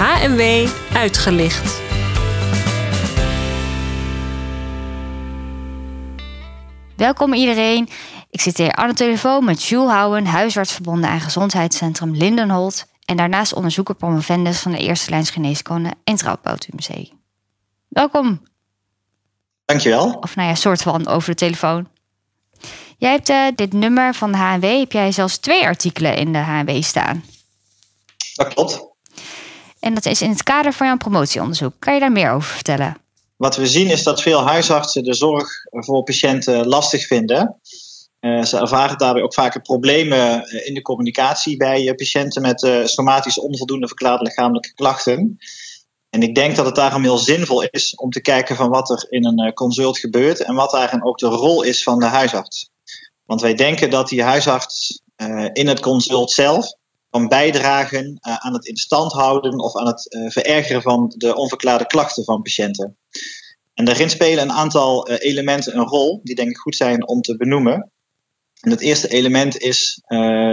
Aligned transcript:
HMW 0.00 0.68
uitgelicht. 0.92 1.80
Welkom 6.96 7.32
iedereen. 7.34 7.88
Ik 8.30 8.40
zit 8.40 8.56
hier 8.56 8.74
aan 8.74 8.88
de 8.88 8.94
telefoon 8.94 9.44
met 9.44 9.62
Jules 9.62 9.90
Houwen, 9.90 10.26
huisarts 10.26 10.72
verbonden 10.72 11.10
aan 11.10 11.20
Gezondheidscentrum 11.20 12.14
Lindenholt. 12.14 12.86
En 13.04 13.16
daarnaast 13.16 13.52
onderzoeker 13.52 13.94
promovendus 13.94 14.60
van 14.60 14.72
de 14.72 14.78
Eerste 14.78 15.10
Lijns 15.10 15.30
Geneeskunde 15.30 15.90
en 16.04 16.16
Trouwpoot 16.16 16.68
Museum. 16.72 17.08
Welkom. 17.88 18.42
Dankjewel. 19.64 20.12
Of 20.20 20.36
nou 20.36 20.48
ja, 20.48 20.54
soort 20.54 20.82
van 20.82 21.06
over 21.06 21.30
de 21.30 21.36
telefoon. 21.36 21.88
Jij 22.98 23.10
hebt 23.10 23.30
uh, 23.30 23.46
dit 23.54 23.72
nummer 23.72 24.14
van 24.14 24.32
de 24.32 24.38
HNW, 24.38 24.78
heb 24.78 24.92
jij 24.92 25.12
zelfs 25.12 25.38
twee 25.38 25.64
artikelen 25.64 26.16
in 26.16 26.32
de 26.32 26.38
HNW 26.38 26.82
staan. 26.82 27.24
Dat 28.34 28.54
klopt. 28.54 28.89
En 29.80 29.94
dat 29.94 30.06
is 30.06 30.22
in 30.22 30.30
het 30.30 30.42
kader 30.42 30.72
van 30.72 30.86
jouw 30.86 30.96
promotieonderzoek. 30.96 31.74
Kan 31.78 31.94
je 31.94 32.00
daar 32.00 32.12
meer 32.12 32.30
over 32.30 32.50
vertellen? 32.54 32.96
Wat 33.36 33.56
we 33.56 33.66
zien 33.66 33.90
is 33.90 34.02
dat 34.02 34.22
veel 34.22 34.40
huisartsen 34.40 35.04
de 35.04 35.14
zorg 35.14 35.48
voor 35.70 36.02
patiënten 36.02 36.66
lastig 36.66 37.06
vinden. 37.06 37.60
Uh, 38.20 38.42
ze 38.42 38.58
ervaren 38.58 38.98
daarbij 38.98 39.22
ook 39.22 39.34
vaker 39.34 39.60
problemen 39.60 40.44
eh, 40.44 40.66
in 40.66 40.74
de 40.74 40.82
communicatie 40.82 41.56
bij 41.56 41.82
uh, 41.82 41.94
patiënten 41.94 42.42
met 42.42 42.62
uh, 42.62 42.84
somatisch 42.84 43.38
onvoldoende 43.38 43.86
verklaarde 43.86 44.24
lichamelijke 44.24 44.74
klachten. 44.74 45.38
En 46.10 46.22
ik 46.22 46.34
denk 46.34 46.56
dat 46.56 46.66
het 46.66 46.74
daarom 46.74 47.02
heel 47.02 47.18
zinvol 47.18 47.62
is 47.62 47.94
om 47.94 48.10
te 48.10 48.20
kijken 48.20 48.56
van 48.56 48.68
wat 48.68 48.90
er 48.90 49.06
in 49.08 49.26
een 49.26 49.52
consult 49.52 49.98
gebeurt 49.98 50.42
en 50.42 50.54
wat 50.54 50.70
daarin 50.70 51.04
ook 51.04 51.18
de 51.18 51.26
rol 51.26 51.62
is 51.62 51.82
van 51.82 51.98
de 51.98 52.06
huisarts. 52.06 52.70
Want 53.24 53.40
wij 53.40 53.54
denken 53.54 53.90
dat 53.90 54.08
die 54.08 54.22
huisarts 54.22 55.02
in 55.52 55.68
het 55.68 55.80
consult 55.80 56.30
zelf 56.30 56.74
kan 57.10 57.28
bijdragen 57.28 58.18
aan 58.20 58.52
het 58.52 58.66
in 58.66 58.76
stand 58.76 59.12
houden 59.12 59.58
of 59.58 59.76
aan 59.76 59.86
het 59.86 60.16
verergeren 60.32 60.82
van 60.82 61.14
de 61.16 61.34
onverklaarde 61.34 61.86
klachten 61.86 62.24
van 62.24 62.42
patiënten. 62.42 62.98
En 63.74 63.84
daarin 63.84 64.10
spelen 64.10 64.42
een 64.42 64.52
aantal 64.52 65.08
elementen 65.08 65.76
een 65.76 65.86
rol 65.86 66.20
die 66.22 66.34
denk 66.34 66.50
ik 66.50 66.56
goed 66.56 66.76
zijn 66.76 67.08
om 67.08 67.20
te 67.20 67.36
benoemen. 67.36 67.90
En 68.60 68.70
het 68.70 68.80
eerste 68.80 69.08
element 69.08 69.58
is 69.58 70.02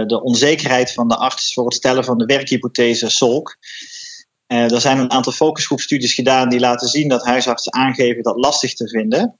de 0.06 0.20
onzekerheid 0.22 0.92
van 0.92 1.08
de 1.08 1.16
arts 1.16 1.54
voor 1.54 1.64
het 1.64 1.74
stellen 1.74 2.04
van 2.04 2.18
de 2.18 2.24
werkhypothese 2.24 3.08
SOLK. 3.08 3.56
Uh, 4.48 4.72
er 4.72 4.80
zijn 4.80 4.98
een 4.98 5.10
aantal 5.10 5.32
focusgroepstudies 5.32 6.14
gedaan 6.14 6.48
die 6.48 6.60
laten 6.60 6.88
zien 6.88 7.08
dat 7.08 7.24
huisartsen 7.24 7.72
aangeven 7.72 8.22
dat 8.22 8.36
lastig 8.36 8.74
te 8.74 8.88
vinden. 8.88 9.38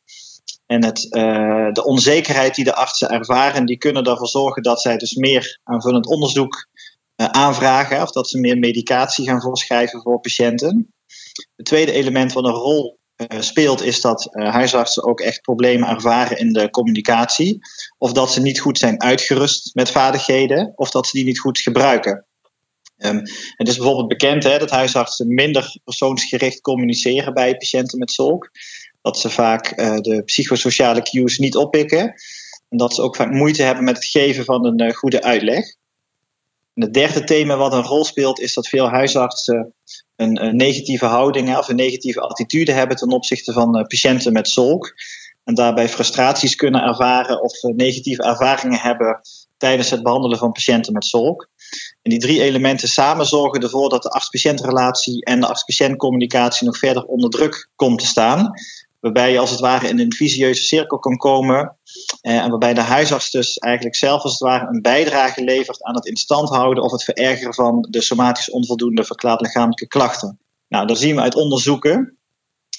En 0.67 0.85
het, 0.85 1.01
de 1.73 1.83
onzekerheid 1.85 2.55
die 2.55 2.65
de 2.65 2.75
artsen 2.75 3.11
ervaren, 3.11 3.67
die 3.67 3.79
kunnen 3.79 4.05
ervoor 4.05 4.29
zorgen 4.29 4.63
dat 4.63 4.81
zij 4.81 4.97
dus 4.97 5.15
meer 5.15 5.61
aanvullend 5.65 6.07
onderzoek 6.07 6.69
aanvragen 7.27 8.03
of 8.03 8.11
dat 8.11 8.29
ze 8.29 8.39
meer 8.39 8.59
medicatie 8.59 9.27
gaan 9.27 9.41
voorschrijven 9.41 10.03
voor 10.03 10.21
patiënten. 10.21 10.95
Het 11.57 11.67
tweede 11.67 11.93
element 11.93 12.33
van 12.33 12.45
een 12.45 12.53
rol 12.53 12.99
uh, 13.17 13.41
speelt, 13.41 13.83
is 13.83 14.01
dat 14.01 14.29
uh, 14.31 14.53
huisartsen 14.53 15.05
ook 15.05 15.21
echt 15.21 15.41
problemen 15.41 15.89
ervaren 15.89 16.39
in 16.39 16.53
de 16.53 16.71
communicatie. 16.71 17.59
Of 17.99 18.13
dat 18.13 18.33
ze 18.33 18.41
niet 18.41 18.61
goed 18.61 18.79
zijn 18.79 19.03
uitgerust 19.03 19.75
met 19.75 19.91
vaardigheden, 19.91 20.73
of 20.75 20.91
dat 20.91 21.07
ze 21.07 21.17
die 21.17 21.27
niet 21.27 21.41
goed 21.41 21.59
gebruiken. 21.59 22.27
Um, 22.97 23.23
het 23.57 23.69
is 23.69 23.77
bijvoorbeeld 23.77 24.09
bekend 24.09 24.45
hè, 24.45 24.59
dat 24.59 24.71
huisartsen 24.71 25.35
minder 25.35 25.77
persoonsgericht 25.85 26.61
communiceren 26.61 27.35
bij 27.35 27.57
patiënten 27.57 27.99
met 27.99 28.13
zolk. 28.13 28.51
Dat 29.03 29.19
ze 29.19 29.31
vaak 29.31 29.77
de 29.77 30.23
psychosociale 30.25 31.03
cues 31.03 31.39
niet 31.39 31.57
oppikken. 31.57 32.15
En 32.69 32.79
dat 32.79 32.95
ze 32.95 33.03
ook 33.03 33.17
vaak 33.17 33.31
moeite 33.31 33.63
hebben 33.63 33.85
met 33.85 33.97
het 33.97 34.05
geven 34.05 34.45
van 34.45 34.67
een 34.67 34.95
goede 34.95 35.23
uitleg. 35.23 35.78
En 36.79 36.85
het 36.85 36.95
derde 36.95 37.25
thema 37.25 37.57
wat 37.57 37.73
een 37.73 37.83
rol 37.83 38.05
speelt, 38.05 38.41
is 38.41 38.55
dat 38.55 38.69
veel 38.69 38.89
huisartsen 38.89 39.75
een, 40.17 40.45
een 40.45 40.57
negatieve 40.57 41.07
houding 41.07 41.57
of 41.57 41.69
een 41.69 41.77
negatieve 41.77 42.21
attitude 42.21 42.73
hebben 42.73 42.97
ten 42.97 43.13
opzichte 43.13 43.53
van 43.53 43.79
uh, 43.79 43.83
patiënten 43.87 44.33
met 44.33 44.49
zolk. 44.49 44.95
En 45.45 45.55
daarbij 45.55 45.89
frustraties 45.89 46.55
kunnen 46.55 46.83
ervaren 46.83 47.43
of 47.43 47.63
uh, 47.63 47.75
negatieve 47.75 48.23
ervaringen 48.23 48.79
hebben 48.79 49.21
tijdens 49.57 49.91
het 49.91 50.03
behandelen 50.03 50.39
van 50.39 50.53
patiënten 50.53 50.93
met 50.93 51.05
zolk. 51.05 51.49
En 52.03 52.11
die 52.11 52.21
drie 52.21 52.43
elementen 52.43 52.89
samen 52.89 53.27
zorgen 53.27 53.63
ervoor 53.63 53.89
dat 53.89 54.03
de 54.03 54.11
arts-patiëntrelatie 54.11 55.25
en 55.25 55.41
de 55.41 55.47
arts-patiëntcommunicatie 55.47 56.67
nog 56.67 56.79
verder 56.79 57.05
onder 57.05 57.31
druk 57.31 57.71
komt 57.75 57.99
te 57.99 58.07
staan. 58.07 58.51
Waarbij 59.01 59.33
je 59.33 59.39
als 59.39 59.51
het 59.51 59.61
ware 59.61 59.89
in 59.89 59.99
een 59.99 60.13
visieuze 60.13 60.63
cirkel 60.63 60.99
kan 60.99 61.17
komen. 61.17 61.79
Eh, 62.21 62.37
en 62.37 62.51
waarbij 62.51 62.75
de 62.75 62.81
huisarts 62.81 63.31
dus 63.31 63.59
eigenlijk 63.59 63.97
zelf 63.97 64.23
als 64.23 64.33
het 64.33 64.41
ware 64.41 64.67
een 64.67 64.83
bijdrage 64.83 65.45
levert 65.45 65.83
aan 65.83 65.95
het 65.95 66.07
instand 66.07 66.49
houden 66.49 66.85
of 66.85 66.93
het 66.93 67.05
verergeren 67.05 67.55
van 67.55 67.87
de 67.91 68.01
somatisch 68.01 68.51
onvoldoende 68.51 69.05
verklaard 69.05 69.41
lichamelijke 69.41 69.87
klachten. 69.87 70.39
Nou, 70.69 70.87
daar 70.87 70.97
zien 70.97 71.15
we 71.15 71.21
uit 71.21 71.35
onderzoeken 71.35 72.19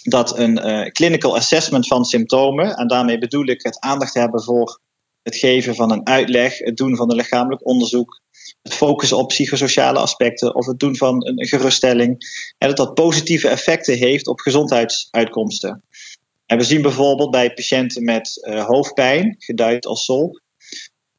dat 0.01 0.37
een 0.37 0.67
uh, 0.67 0.85
clinical 0.85 1.35
assessment 1.35 1.87
van 1.87 2.05
symptomen, 2.05 2.75
en 2.75 2.87
daarmee 2.87 3.17
bedoel 3.17 3.47
ik 3.47 3.63
het 3.63 3.79
aandacht 3.79 4.13
hebben 4.13 4.43
voor 4.43 4.79
het 5.21 5.35
geven 5.35 5.75
van 5.75 5.91
een 5.91 6.07
uitleg, 6.07 6.57
het 6.57 6.77
doen 6.77 6.95
van 6.95 7.09
een 7.09 7.15
lichamelijk 7.15 7.65
onderzoek, 7.65 8.21
het 8.61 8.73
focussen 8.73 9.17
op 9.17 9.27
psychosociale 9.27 9.99
aspecten 9.99 10.55
of 10.55 10.65
het 10.65 10.79
doen 10.79 10.95
van 10.95 11.27
een 11.27 11.45
geruststelling, 11.45 12.17
en 12.57 12.67
dat 12.67 12.77
dat 12.77 12.93
positieve 12.93 13.47
effecten 13.47 13.97
heeft 13.97 14.27
op 14.27 14.39
gezondheidsuitkomsten. 14.39 15.83
En 16.49 16.57
we 16.57 16.63
zien 16.63 16.81
bijvoorbeeld 16.81 17.31
bij 17.31 17.53
patiënten 17.53 18.03
met 18.03 18.37
uh, 18.41 18.65
hoofdpijn, 18.65 19.35
geduid 19.37 19.85
als 19.85 20.05
zolk, 20.05 20.41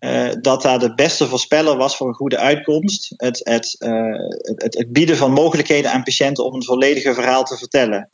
uh, 0.01 0.31
dat 0.41 0.63
daar 0.63 0.79
de 0.79 0.95
beste 0.95 1.27
voorspeller 1.27 1.77
was 1.77 1.97
voor 1.97 2.09
een 2.09 2.15
goede 2.15 2.39
uitkomst. 2.39 3.13
Het, 3.17 3.41
het, 3.43 3.77
het, 3.79 4.75
het, 4.75 4.93
bieden 4.93 5.17
van 5.17 5.33
mogelijkheden 5.33 5.93
aan 5.93 6.03
patiënten 6.03 6.45
om 6.45 6.55
een 6.55 6.65
volledige 6.65 7.15
verhaal 7.15 7.45
te 7.45 7.57
vertellen. 7.57 8.11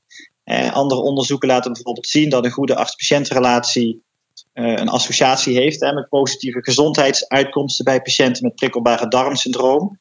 andere 0.73 1.01
onderzoeken 1.01 1.49
laten 1.49 1.73
bijvoorbeeld 1.73 2.07
zien 2.07 2.29
dat 2.29 2.45
een 2.45 2.51
goede 2.51 2.77
arts-patiëntrelatie 2.77 4.03
een 4.53 4.89
associatie 4.89 5.57
heeft 5.57 5.81
hè, 5.81 5.93
met 5.93 6.09
positieve 6.09 6.63
gezondheidsuitkomsten 6.63 7.85
bij 7.85 8.03
patiënten 8.03 8.43
met 8.43 8.55
prikkelbare 8.55 9.09
darmsyndroom. 9.09 9.99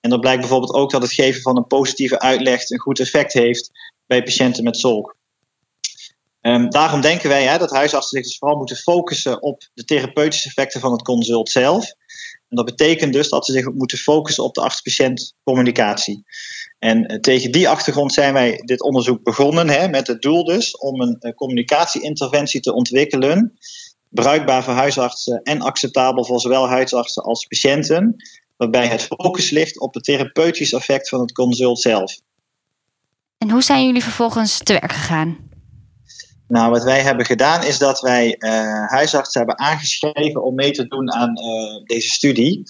En 0.00 0.10
dan 0.10 0.20
blijkt 0.20 0.40
bijvoorbeeld 0.40 0.74
ook 0.74 0.90
dat 0.90 1.02
het 1.02 1.12
geven 1.12 1.42
van 1.42 1.56
een 1.56 1.66
positieve 1.66 2.18
uitleg 2.18 2.70
een 2.70 2.78
goed 2.78 3.00
effect 3.00 3.32
heeft 3.32 3.70
bij 4.06 4.22
patiënten 4.22 4.64
met 4.64 4.76
zolk. 4.76 5.16
Um, 6.46 6.70
daarom 6.70 7.00
denken 7.00 7.28
wij 7.28 7.44
hè, 7.44 7.58
dat 7.58 7.70
huisartsen 7.70 8.16
zich 8.16 8.26
dus 8.26 8.38
vooral 8.38 8.56
moeten 8.56 8.76
focussen 8.76 9.42
op 9.42 9.68
de 9.74 9.84
therapeutische 9.84 10.48
effecten 10.48 10.80
van 10.80 10.92
het 10.92 11.02
consult 11.02 11.50
zelf. 11.50 11.84
En 12.48 12.56
dat 12.56 12.64
betekent 12.64 13.12
dus 13.12 13.28
dat 13.28 13.46
ze 13.46 13.52
zich 13.52 13.72
moeten 13.72 13.98
focussen 13.98 14.44
op 14.44 14.54
de 14.54 14.60
arts-patiënt 14.60 15.34
communicatie. 15.44 16.24
En 16.78 17.12
uh, 17.12 17.18
tegen 17.18 17.52
die 17.52 17.68
achtergrond 17.68 18.12
zijn 18.12 18.32
wij 18.32 18.62
dit 18.64 18.82
onderzoek 18.82 19.22
begonnen 19.22 19.68
hè, 19.68 19.88
met 19.88 20.06
het 20.06 20.22
doel 20.22 20.44
dus 20.44 20.76
om 20.76 21.00
een 21.00 21.16
uh, 21.20 21.32
communicatieinterventie 21.32 22.60
te 22.60 22.74
ontwikkelen, 22.74 23.58
bruikbaar 24.08 24.64
voor 24.64 24.74
huisartsen 24.74 25.42
en 25.42 25.60
acceptabel 25.60 26.24
voor 26.24 26.40
zowel 26.40 26.68
huisartsen 26.68 27.22
als 27.22 27.46
patiënten, 27.46 28.16
waarbij 28.56 28.86
het 28.86 29.02
focus 29.02 29.50
ligt 29.50 29.80
op 29.80 29.94
het 29.94 30.04
therapeutische 30.04 30.76
effect 30.76 31.08
van 31.08 31.20
het 31.20 31.32
consult 31.32 31.80
zelf. 31.80 32.18
En 33.38 33.50
hoe 33.50 33.62
zijn 33.62 33.86
jullie 33.86 34.02
vervolgens 34.02 34.58
te 34.58 34.72
werk 34.72 34.92
gegaan? 34.92 35.52
Nou, 36.54 36.70
wat 36.70 36.84
wij 36.84 37.00
hebben 37.00 37.26
gedaan 37.26 37.64
is 37.64 37.78
dat 37.78 38.00
wij 38.00 38.36
uh, 38.38 38.86
huisartsen 38.86 39.40
hebben 39.40 39.58
aangeschreven 39.58 40.42
om 40.42 40.54
mee 40.54 40.70
te 40.70 40.86
doen 40.86 41.12
aan 41.12 41.38
uh, 41.38 41.84
deze 41.84 42.08
studie. 42.08 42.62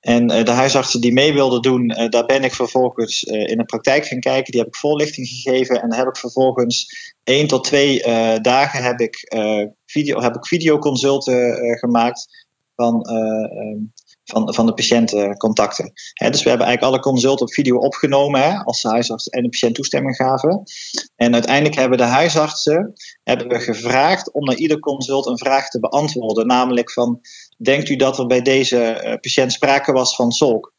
En 0.00 0.32
uh, 0.32 0.44
de 0.44 0.50
huisartsen 0.50 1.00
die 1.00 1.12
mee 1.12 1.32
wilden 1.32 1.62
doen, 1.62 1.88
daar 2.08 2.26
ben 2.26 2.44
ik 2.44 2.54
vervolgens 2.54 3.22
in 3.22 3.58
de 3.58 3.64
praktijk 3.64 4.06
gaan 4.06 4.20
kijken. 4.20 4.52
Die 4.52 4.60
heb 4.60 4.68
ik 4.68 4.76
voorlichting 4.76 5.28
gegeven 5.28 5.82
en 5.82 5.94
heb 5.94 6.06
ik 6.06 6.16
vervolgens 6.16 6.86
één 7.24 7.46
tot 7.46 7.64
twee 7.64 8.02
dagen 8.40 8.82
heb 8.82 9.00
ik, 9.00 9.34
video, 9.86 10.20
heb 10.20 10.36
ik 10.36 10.46
videoconsulten 10.46 11.56
gemaakt 11.78 12.46
van 12.74 13.06
van, 14.24 14.54
van 14.54 14.66
de 14.66 14.74
patiëntcontacten. 14.74 15.92
He, 16.12 16.30
dus 16.30 16.42
we 16.42 16.48
hebben 16.48 16.66
eigenlijk 16.66 16.96
alle 16.96 17.12
consulten 17.12 17.46
op 17.46 17.52
video 17.52 17.76
opgenomen 17.76 18.64
als 18.64 18.82
de 18.82 18.88
huisarts 18.88 19.28
en 19.28 19.42
de 19.42 19.48
patiënt 19.48 19.74
toestemming 19.74 20.16
gaven. 20.16 20.62
En 21.16 21.32
uiteindelijk 21.34 21.74
hebben 21.74 21.98
de 21.98 22.04
huisartsen 22.04 22.92
hebben 23.22 23.48
we 23.48 23.60
gevraagd 23.60 24.32
om 24.32 24.44
naar 24.44 24.56
ieder 24.56 24.78
consult 24.78 25.26
een 25.26 25.38
vraag 25.38 25.68
te 25.68 25.80
beantwoorden. 25.80 26.46
Namelijk 26.46 26.92
van, 26.92 27.20
denkt 27.56 27.88
u 27.88 27.96
dat 27.96 28.18
er 28.18 28.26
bij 28.26 28.42
deze 28.42 29.02
uh, 29.04 29.14
patiënt 29.20 29.52
sprake 29.52 29.92
was 29.92 30.16
van 30.16 30.32
zolk? 30.32 30.72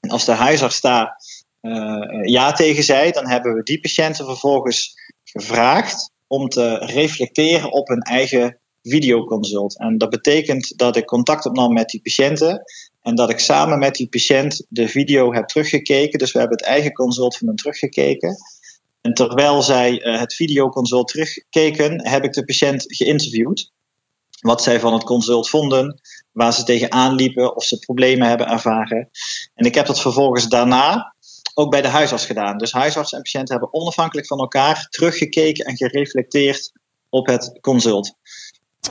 En 0.00 0.10
als 0.10 0.24
de 0.24 0.32
huisarts 0.32 0.80
daar 0.80 1.16
uh, 1.60 2.24
ja 2.24 2.52
tegen 2.52 2.84
zei, 2.84 3.10
dan 3.10 3.28
hebben 3.28 3.54
we 3.54 3.62
die 3.62 3.80
patiënten 3.80 4.24
vervolgens 4.24 4.94
gevraagd 5.24 6.10
om 6.26 6.48
te 6.48 6.74
reflecteren 6.74 7.72
op 7.72 7.88
hun 7.88 8.00
eigen 8.00 8.60
videoconsult. 8.82 9.78
En 9.78 9.98
dat 9.98 10.10
betekent 10.10 10.78
dat 10.78 10.96
ik 10.96 11.04
contact 11.04 11.46
opnam 11.46 11.72
met 11.72 11.88
die 11.88 12.00
patiënten 12.00 12.62
en 13.02 13.14
dat 13.14 13.30
ik 13.30 13.38
samen 13.38 13.78
met 13.78 13.94
die 13.94 14.08
patiënt 14.08 14.66
de 14.68 14.88
video 14.88 15.32
heb 15.32 15.46
teruggekeken. 15.46 16.18
Dus 16.18 16.32
we 16.32 16.38
hebben 16.38 16.56
het 16.56 16.66
eigen 16.66 16.92
consult 16.92 17.36
van 17.36 17.46
hem 17.46 17.56
teruggekeken. 17.56 18.36
En 19.00 19.14
terwijl 19.14 19.62
zij 19.62 20.04
uh, 20.04 20.20
het 20.20 20.34
videoconsult 20.34 21.08
terugkeken, 21.08 22.08
heb 22.08 22.24
ik 22.24 22.32
de 22.32 22.44
patiënt 22.44 22.84
geïnterviewd. 22.86 23.72
Wat 24.40 24.62
zij 24.62 24.80
van 24.80 24.92
het 24.92 25.04
consult 25.04 25.48
vonden, 25.48 26.00
waar 26.32 26.52
ze 26.52 26.64
tegenaan 26.64 27.14
liepen, 27.14 27.56
of 27.56 27.64
ze 27.64 27.78
problemen 27.78 28.28
hebben 28.28 28.48
ervaren. 28.48 29.10
En 29.54 29.66
ik 29.66 29.74
heb 29.74 29.86
dat 29.86 30.00
vervolgens 30.00 30.48
daarna 30.48 31.14
ook 31.54 31.70
bij 31.70 31.82
de 31.82 31.88
huisarts 31.88 32.26
gedaan. 32.26 32.58
Dus 32.58 32.72
huisarts 32.72 33.12
en 33.12 33.22
patiënten 33.22 33.54
hebben 33.54 33.74
onafhankelijk 33.74 34.26
van 34.26 34.38
elkaar 34.38 34.86
teruggekeken 34.90 35.64
en 35.64 35.76
gereflecteerd 35.76 36.72
op 37.08 37.26
het 37.26 37.58
consult. 37.60 38.14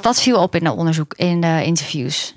Wat 0.01 0.21
viel 0.21 0.41
op 0.41 0.55
in 0.55 0.65
het 0.65 0.77
onderzoek, 0.77 1.13
in 1.13 1.41
de 1.41 1.61
interviews? 1.63 2.35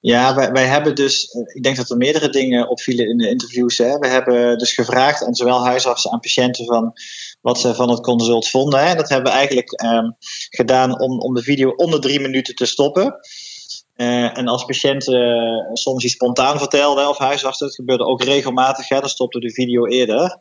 Ja, 0.00 0.34
wij, 0.34 0.52
wij 0.52 0.66
hebben 0.66 0.94
dus, 0.94 1.28
ik 1.54 1.62
denk 1.62 1.76
dat 1.76 1.90
er 1.90 1.96
meerdere 1.96 2.28
dingen 2.28 2.68
opvielen 2.68 3.08
in 3.08 3.16
de 3.16 3.28
interviews. 3.28 3.78
Hè. 3.78 3.98
We 3.98 4.06
hebben 4.06 4.58
dus 4.58 4.72
gevraagd 4.72 5.24
aan 5.24 5.34
zowel 5.34 5.64
huisartsen 5.64 6.10
aan 6.10 6.20
patiënten 6.20 6.64
van 6.64 6.92
wat 7.40 7.60
ze 7.60 7.74
van 7.74 7.90
het 7.90 8.00
consult 8.00 8.48
vonden. 8.48 8.86
Hè. 8.86 8.94
Dat 8.94 9.08
hebben 9.08 9.32
we 9.32 9.38
eigenlijk 9.38 9.72
ehm, 9.72 10.10
gedaan 10.50 11.00
om, 11.00 11.20
om 11.20 11.34
de 11.34 11.42
video 11.42 11.70
onder 11.70 12.00
drie 12.00 12.20
minuten 12.20 12.54
te 12.54 12.66
stoppen. 12.66 13.20
Uh, 13.96 14.38
en 14.38 14.48
als 14.48 14.64
patiënten 14.64 15.14
uh, 15.14 15.74
soms 15.74 16.04
iets 16.04 16.12
spontaan 16.12 16.58
vertelden, 16.58 17.08
of 17.08 17.18
huisartsen, 17.18 17.66
dat 17.66 17.74
gebeurde 17.74 18.04
ook 18.04 18.22
regelmatig, 18.22 18.88
hè, 18.88 19.00
dan 19.00 19.08
stopte 19.08 19.40
de 19.40 19.52
video 19.52 19.86
eerder. 19.86 20.40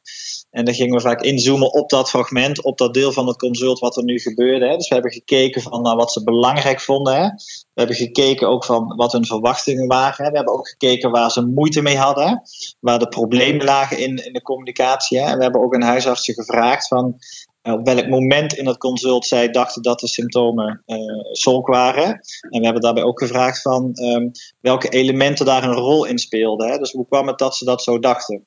En 0.51 0.65
dan 0.65 0.73
gingen 0.73 0.95
we 0.95 1.01
vaak 1.01 1.21
inzoomen 1.21 1.73
op 1.73 1.89
dat 1.89 2.09
fragment, 2.09 2.63
op 2.63 2.77
dat 2.77 2.93
deel 2.93 3.11
van 3.11 3.27
het 3.27 3.37
consult 3.37 3.79
wat 3.79 3.97
er 3.97 4.03
nu 4.03 4.19
gebeurde. 4.19 4.67
Hè. 4.67 4.75
Dus 4.75 4.87
we 4.87 4.93
hebben 4.93 5.11
gekeken 5.11 5.61
van 5.61 5.81
nou, 5.81 5.95
wat 5.95 6.11
ze 6.11 6.23
belangrijk 6.23 6.81
vonden. 6.81 7.15
Hè. 7.15 7.27
We 7.73 7.73
hebben 7.73 7.95
gekeken 7.95 8.49
ook 8.49 8.65
van 8.65 8.95
wat 8.95 9.11
hun 9.11 9.25
verwachtingen 9.25 9.87
waren. 9.87 10.25
Hè. 10.25 10.31
We 10.31 10.37
hebben 10.37 10.53
ook 10.53 10.69
gekeken 10.69 11.11
waar 11.11 11.31
ze 11.31 11.45
moeite 11.45 11.81
mee 11.81 11.97
hadden, 11.97 12.41
waar 12.79 12.99
de 12.99 13.07
problemen 13.07 13.65
lagen 13.65 13.97
in, 13.97 14.25
in 14.25 14.33
de 14.33 14.41
communicatie. 14.41 15.19
En 15.19 15.37
we 15.37 15.43
hebben 15.43 15.61
ook 15.61 15.73
een 15.73 15.83
huisartsen 15.83 16.33
gevraagd 16.33 16.87
van 16.87 17.19
eh, 17.61 17.73
op 17.73 17.85
welk 17.85 18.07
moment 18.07 18.53
in 18.53 18.67
het 18.67 18.77
consult 18.77 19.25
zij 19.25 19.49
dachten 19.49 19.81
dat 19.81 19.99
de 19.99 20.07
symptomen 20.07 20.83
uh, 20.85 21.59
waren. 21.61 22.07
En 22.49 22.59
we 22.59 22.63
hebben 22.63 22.81
daarbij 22.81 23.03
ook 23.03 23.19
gevraagd 23.19 23.61
van 23.61 23.91
um, 23.93 24.31
welke 24.59 24.89
elementen 24.89 25.45
daar 25.45 25.63
een 25.63 25.73
rol 25.73 26.05
in 26.05 26.17
speelden. 26.17 26.69
Hè. 26.69 26.77
Dus 26.77 26.91
hoe 26.91 27.07
kwam 27.07 27.27
het 27.27 27.37
dat 27.37 27.55
ze 27.55 27.65
dat 27.65 27.83
zo 27.83 27.99
dachten? 27.99 28.45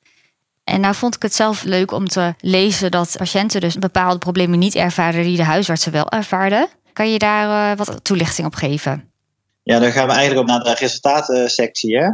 En 0.64 0.81
nou 0.81 0.94
vond 0.94 1.14
ik 1.14 1.22
het 1.22 1.34
zelf 1.34 1.62
leuk 1.62 1.93
om 1.93 2.08
te 2.08 2.34
lezen 2.40 2.90
dat 2.90 3.14
patiënten 3.19 3.61
dus 3.61 3.78
bepaalde 3.78 4.19
problemen 4.19 4.58
niet 4.58 4.75
ervaren 4.75 5.22
die 5.22 5.37
de 5.37 5.44
huisartsen 5.44 5.93
wel 5.93 6.08
ervaarden. 6.08 6.69
Kan 6.93 7.12
je 7.12 7.19
daar 7.19 7.70
uh, 7.72 7.78
wat 7.84 8.05
toelichting 8.05 8.46
op 8.46 8.55
geven? 8.55 9.12
Ja, 9.62 9.78
dan 9.78 9.93
gaan 9.93 10.06
we 10.06 10.12
eigenlijk 10.12 10.40
op 10.40 10.46
naar 10.46 10.64
de 10.64 10.81
resultatensectie. 10.81 11.96
Hè? 11.96 12.08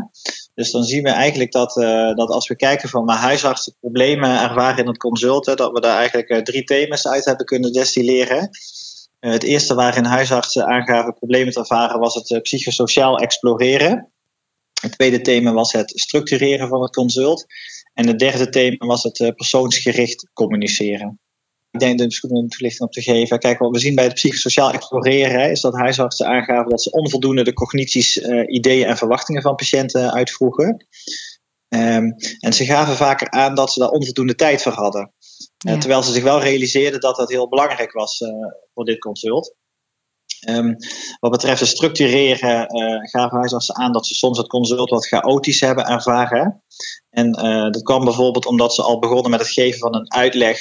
Dus 0.55 0.71
dan 0.71 0.85
zien 0.85 1.03
we 1.03 1.11
eigenlijk 1.11 1.53
dat, 1.53 1.77
uh, 1.77 2.15
dat 2.15 2.31
als 2.31 2.49
we 2.49 2.57
kijken 2.57 2.89
van 2.89 3.05
waar 3.05 3.17
huisartsen 3.17 3.75
problemen 3.81 4.41
ervaren 4.41 4.79
in 4.79 4.87
het 4.87 4.99
consult, 4.99 5.47
hè, 5.47 5.55
dat 5.55 5.73
we 5.73 5.81
daar 5.81 5.97
eigenlijk 5.97 6.31
uh, 6.31 6.39
drie 6.39 6.65
thema's 6.65 7.07
uit 7.07 7.25
hebben 7.25 7.47
kunnen 7.47 7.73
destilleren. 7.73 8.51
Het 9.21 9.43
eerste 9.43 9.75
waarin 9.75 10.05
huisartsen 10.05 10.67
aangaven 10.67 11.15
problemen 11.15 11.53
te 11.53 11.59
ervaren 11.59 12.01
was 12.01 12.15
het 12.15 12.43
psychosociaal 12.43 13.19
exploreren. 13.19 14.13
Het 14.81 14.93
tweede 14.93 15.21
thema 15.21 15.53
was 15.53 15.73
het 15.73 15.93
structureren 15.95 16.69
van 16.69 16.83
het 16.83 16.95
consult. 16.95 17.47
En 17.93 18.07
het 18.07 18.19
derde 18.19 18.49
thema 18.49 18.87
was 18.87 19.03
het 19.03 19.33
persoonsgericht 19.37 20.31
communiceren. 20.33 21.21
Ik 21.71 21.81
denk 21.81 21.99
dat 21.99 22.07
het 22.07 22.19
goed 22.19 22.31
om 22.31 22.49
toelichting 22.49 22.89
op 22.89 22.93
te 22.93 23.03
geven. 23.03 23.39
Kijk, 23.39 23.59
wat 23.59 23.71
we 23.71 23.79
zien 23.79 23.95
bij 23.95 24.05
het 24.05 24.15
psychosociaal 24.15 24.73
exploreren 24.73 25.51
is 25.51 25.61
dat 25.61 25.77
huisartsen 25.77 26.27
aangaven 26.27 26.71
dat 26.71 26.83
ze 26.83 26.91
onvoldoende 26.91 27.45
de 27.45 27.53
cognities, 27.53 28.17
uh, 28.17 28.43
ideeën 28.47 28.87
en 28.87 28.97
verwachtingen 28.97 29.43
van 29.43 29.55
patiënten 29.55 30.13
uitvroegen. 30.13 30.87
Um, 31.69 32.15
en 32.39 32.53
ze 32.53 32.65
gaven 32.65 32.97
vaker 32.97 33.31
aan 33.31 33.55
dat 33.55 33.73
ze 33.73 33.81
daar 33.81 33.89
onvoldoende 33.89 34.35
tijd 34.35 34.63
voor 34.63 34.73
hadden. 34.73 35.13
Ja. 35.59 35.73
Uh, 35.73 35.79
terwijl 35.79 36.03
ze 36.03 36.13
zich 36.13 36.23
wel 36.23 36.41
realiseerden 36.41 37.01
dat 37.01 37.17
dat 37.17 37.31
heel 37.31 37.49
belangrijk 37.49 37.93
was 37.93 38.21
uh, 38.21 38.29
voor 38.75 38.85
dit 38.85 38.99
consult. 38.99 39.55
Um, 40.49 40.77
wat 41.21 41.31
betreft 41.31 41.61
het 41.61 41.69
structureren 41.69 42.77
uh, 42.77 42.99
gaven 43.11 43.39
huisartsen 43.39 43.77
aan 43.77 43.93
dat 43.93 44.07
ze 44.07 44.15
soms 44.15 44.39
het 44.39 44.47
consult 44.47 44.91
wat 44.91 45.07
chaotisch 45.07 45.61
hebben 45.61 45.87
ervaren. 45.87 46.63
En 47.11 47.39
uh, 47.45 47.71
dat 47.71 47.83
kwam 47.83 48.05
bijvoorbeeld 48.05 48.47
omdat 48.47 48.75
ze 48.75 48.83
al 48.83 48.99
begonnen 48.99 49.31
met 49.31 49.41
het 49.41 49.49
geven 49.49 49.79
van 49.79 49.95
een 49.95 50.13
uitleg 50.13 50.59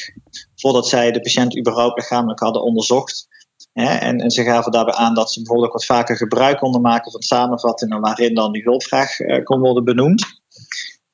voordat 0.55 0.87
zij 0.87 1.11
de 1.11 1.21
patiënt 1.21 1.57
überhaupt 1.57 1.97
lichamelijk 1.97 2.39
hadden 2.39 2.63
onderzocht. 2.63 3.27
En, 3.73 4.19
en, 4.19 4.31
ze 4.31 4.43
gaven 4.43 4.71
daarbij 4.71 4.93
aan 4.93 5.13
dat 5.13 5.31
ze 5.31 5.41
bijvoorbeeld 5.41 5.73
wat 5.73 5.85
vaker 5.85 6.17
gebruik 6.17 6.57
konden 6.57 6.81
maken 6.81 7.11
van 7.11 7.21
samenvattingen 7.21 8.01
waarin 8.01 8.33
dan 8.33 8.51
die 8.51 8.63
hulpvraag 8.63 9.19
uh, 9.19 9.43
kon 9.43 9.59
worden 9.59 9.83
benoemd. 9.83 10.25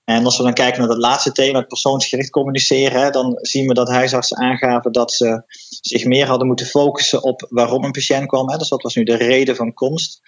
En 0.03 0.25
als 0.25 0.37
we 0.37 0.43
dan 0.43 0.53
kijken 0.53 0.79
naar 0.79 0.89
het 0.89 0.97
laatste 0.97 1.31
thema, 1.31 1.59
het 1.59 1.67
persoonsgericht 1.67 2.29
communiceren, 2.29 3.11
dan 3.11 3.37
zien 3.41 3.67
we 3.67 3.73
dat 3.73 3.89
huisartsen 3.89 4.37
aangaven 4.37 4.91
dat 4.91 5.11
ze 5.11 5.43
zich 5.87 6.05
meer 6.05 6.27
hadden 6.27 6.47
moeten 6.47 6.65
focussen 6.65 7.23
op 7.23 7.45
waarom 7.49 7.83
een 7.83 7.91
patiënt 7.91 8.27
kwam. 8.27 8.49
Hè. 8.49 8.57
Dus 8.57 8.69
wat 8.69 8.81
was 8.81 8.95
nu 8.95 9.03
de 9.03 9.15
reden 9.15 9.55
van 9.55 9.73
komst 9.73 10.21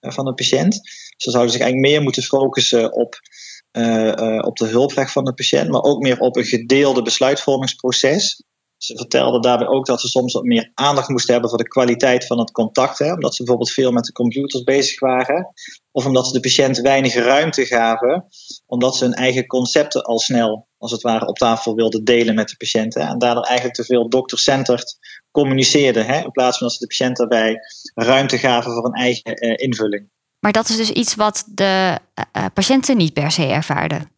uh, 0.00 0.12
van 0.12 0.26
een 0.26 0.34
patiënt. 0.34 0.80
Ze 1.16 1.30
zouden 1.30 1.52
zich 1.52 1.60
eigenlijk 1.60 1.92
meer 1.92 2.02
moeten 2.02 2.22
focussen 2.22 2.92
op, 2.92 3.20
uh, 3.72 4.12
uh, 4.12 4.38
op 4.44 4.56
de 4.56 4.66
hulpvraag 4.66 5.12
van 5.12 5.24
de 5.24 5.34
patiënt, 5.34 5.70
maar 5.70 5.82
ook 5.82 6.02
meer 6.02 6.18
op 6.18 6.36
een 6.36 6.44
gedeelde 6.44 7.02
besluitvormingsproces. 7.02 8.42
Ze 8.76 8.96
vertelden 8.96 9.40
daarbij 9.42 9.68
ook 9.68 9.86
dat 9.86 10.00
ze 10.00 10.08
soms 10.08 10.32
wat 10.32 10.42
meer 10.42 10.70
aandacht 10.74 11.08
moesten 11.08 11.32
hebben 11.32 11.50
voor 11.50 11.58
de 11.58 11.68
kwaliteit 11.68 12.26
van 12.26 12.38
het 12.38 12.50
contact. 12.50 12.98
Hè, 12.98 13.12
omdat 13.12 13.34
ze 13.34 13.42
bijvoorbeeld 13.42 13.72
veel 13.72 13.92
met 13.92 14.04
de 14.04 14.12
computers 14.12 14.62
bezig 14.62 15.00
waren. 15.00 15.52
Of 15.90 16.06
omdat 16.06 16.26
ze 16.26 16.32
de 16.32 16.40
patiënt 16.40 16.80
weinig 16.80 17.14
ruimte 17.14 17.66
gaven. 17.66 18.26
Omdat 18.66 18.96
ze 18.96 19.04
hun 19.04 19.14
eigen 19.14 19.46
concepten 19.46 20.02
al 20.02 20.18
snel, 20.18 20.68
als 20.78 20.92
het 20.92 21.02
ware, 21.02 21.26
op 21.26 21.36
tafel 21.36 21.74
wilden 21.74 22.04
delen 22.04 22.34
met 22.34 22.48
de 22.48 22.56
patiënten. 22.56 23.02
En 23.02 23.18
daardoor 23.18 23.44
eigenlijk 23.44 23.76
te 23.76 23.84
veel 23.84 24.08
doctor-centered 24.08 24.98
communiceerden. 25.30 26.06
Hè, 26.06 26.22
in 26.22 26.30
plaats 26.30 26.58
van 26.58 26.66
dat 26.66 26.76
ze 26.76 26.82
de 26.82 26.96
patiënt 26.96 27.16
daarbij 27.16 27.58
ruimte 27.94 28.38
gaven 28.38 28.72
voor 28.72 28.84
een 28.84 28.92
eigen 28.92 29.44
uh, 29.44 29.52
invulling. 29.56 30.08
Maar 30.38 30.52
dat 30.52 30.68
is 30.68 30.76
dus 30.76 30.90
iets 30.90 31.14
wat 31.14 31.44
de 31.48 31.98
uh, 32.36 32.44
patiënten 32.54 32.96
niet 32.96 33.12
per 33.12 33.30
se 33.30 33.46
ervaarden. 33.46 34.10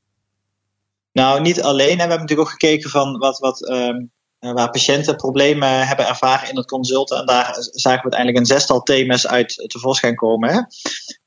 Nou, 1.13 1.41
niet 1.41 1.63
alleen. 1.63 1.89
En 1.89 1.95
we 1.95 2.01
hebben 2.01 2.19
natuurlijk 2.19 2.49
ook 2.49 2.59
gekeken 2.61 2.91
van 2.91 3.19
wat, 3.19 3.39
wat 3.39 3.69
um, 3.71 4.11
waar 4.39 4.71
patiënten 4.71 5.17
problemen 5.17 5.87
hebben 5.87 6.09
ervaren 6.09 6.49
in 6.49 6.57
het 6.57 6.67
consult. 6.67 7.11
En 7.11 7.27
daar 7.27 7.57
zagen 7.59 8.03
we 8.03 8.03
uiteindelijk 8.03 8.39
een 8.39 8.47
zestal 8.47 8.83
thema's 8.83 9.27
uit 9.27 9.65
tevoorschijn 9.67 10.15
komen. 10.15 10.51
Hè. 10.51 10.61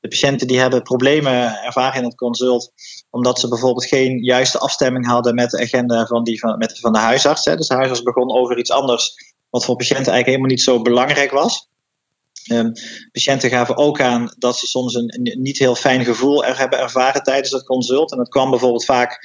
De 0.00 0.08
patiënten 0.08 0.46
die 0.46 0.58
hebben 0.58 0.82
problemen 0.82 1.62
ervaren 1.62 1.98
in 1.98 2.04
het 2.04 2.14
consult 2.14 2.72
omdat 3.10 3.40
ze 3.40 3.48
bijvoorbeeld 3.48 3.86
geen 3.86 4.22
juiste 4.22 4.58
afstemming 4.58 5.06
hadden 5.06 5.34
met 5.34 5.50
de 5.50 5.60
agenda 5.60 6.06
van, 6.06 6.24
die 6.24 6.38
van, 6.38 6.58
met, 6.58 6.78
van 6.78 6.92
de 6.92 6.98
huisarts. 6.98 7.44
Hè. 7.44 7.56
Dus 7.56 7.68
de 7.68 7.74
huisarts 7.74 8.02
begon 8.02 8.32
over 8.32 8.58
iets 8.58 8.70
anders 8.70 9.14
wat 9.50 9.64
voor 9.64 9.76
patiënten 9.76 10.12
eigenlijk 10.12 10.26
helemaal 10.26 10.50
niet 10.50 10.62
zo 10.62 10.82
belangrijk 10.82 11.30
was. 11.30 11.70
Um, 12.50 12.72
patiënten 13.12 13.50
gaven 13.50 13.76
ook 13.76 14.00
aan 14.00 14.34
dat 14.38 14.58
ze 14.58 14.66
soms 14.66 14.94
een, 14.94 15.14
een, 15.16 15.42
niet 15.42 15.58
heel 15.58 15.74
fijn 15.74 16.04
gevoel 16.04 16.44
er 16.44 16.58
hebben 16.58 16.78
ervaren 16.78 17.22
tijdens 17.22 17.50
het 17.50 17.64
consult. 17.64 18.10
En 18.12 18.18
dat 18.18 18.28
kwam 18.28 18.50
bijvoorbeeld 18.50 18.84
vaak 18.84 19.18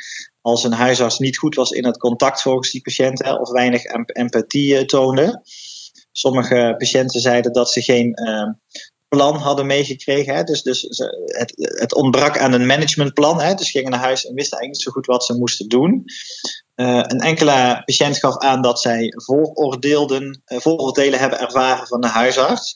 als 0.47 0.63
een 0.63 0.73
huisarts 0.73 1.19
niet 1.19 1.37
goed 1.37 1.55
was 1.55 1.71
in 1.71 1.85
het 1.85 1.97
contact 1.97 2.41
volgens 2.41 2.71
die 2.71 2.81
patiënt 2.81 3.23
hè, 3.23 3.33
of 3.33 3.49
weinig 3.49 3.83
empathie 4.05 4.85
toonde. 4.85 5.41
Sommige 6.11 6.75
patiënten 6.77 7.21
zeiden 7.21 7.53
dat 7.53 7.71
ze 7.71 7.81
geen 7.81 8.19
uh, 8.23 8.49
plan 9.07 9.35
hadden 9.35 9.65
meegekregen. 9.65 10.45
Dus 10.45 10.61
dus 10.61 10.85
het, 11.75 11.95
ontbrak 11.95 12.37
aan 12.37 12.53
een 12.53 12.65
managementplan. 12.65 13.55
Dus 13.55 13.71
gingen 13.71 13.91
naar 13.91 13.99
huis 13.99 14.25
en 14.25 14.33
wisten 14.33 14.57
eigenlijk 14.57 14.71
niet 14.71 14.81
zo 14.81 14.91
goed 14.91 15.05
wat 15.05 15.25
ze 15.25 15.37
moesten 15.37 15.67
doen. 15.67 16.03
Uh, 16.75 17.03
een 17.03 17.19
enkele 17.19 17.81
patiënt 17.85 18.17
gaf 18.17 18.37
aan 18.37 18.61
dat 18.61 18.81
zij 18.81 19.03
uh, 19.03 20.59
vooroordelen 20.59 21.19
hebben 21.19 21.39
ervaren 21.39 21.87
van 21.87 22.01
de 22.01 22.07
huisarts. 22.07 22.75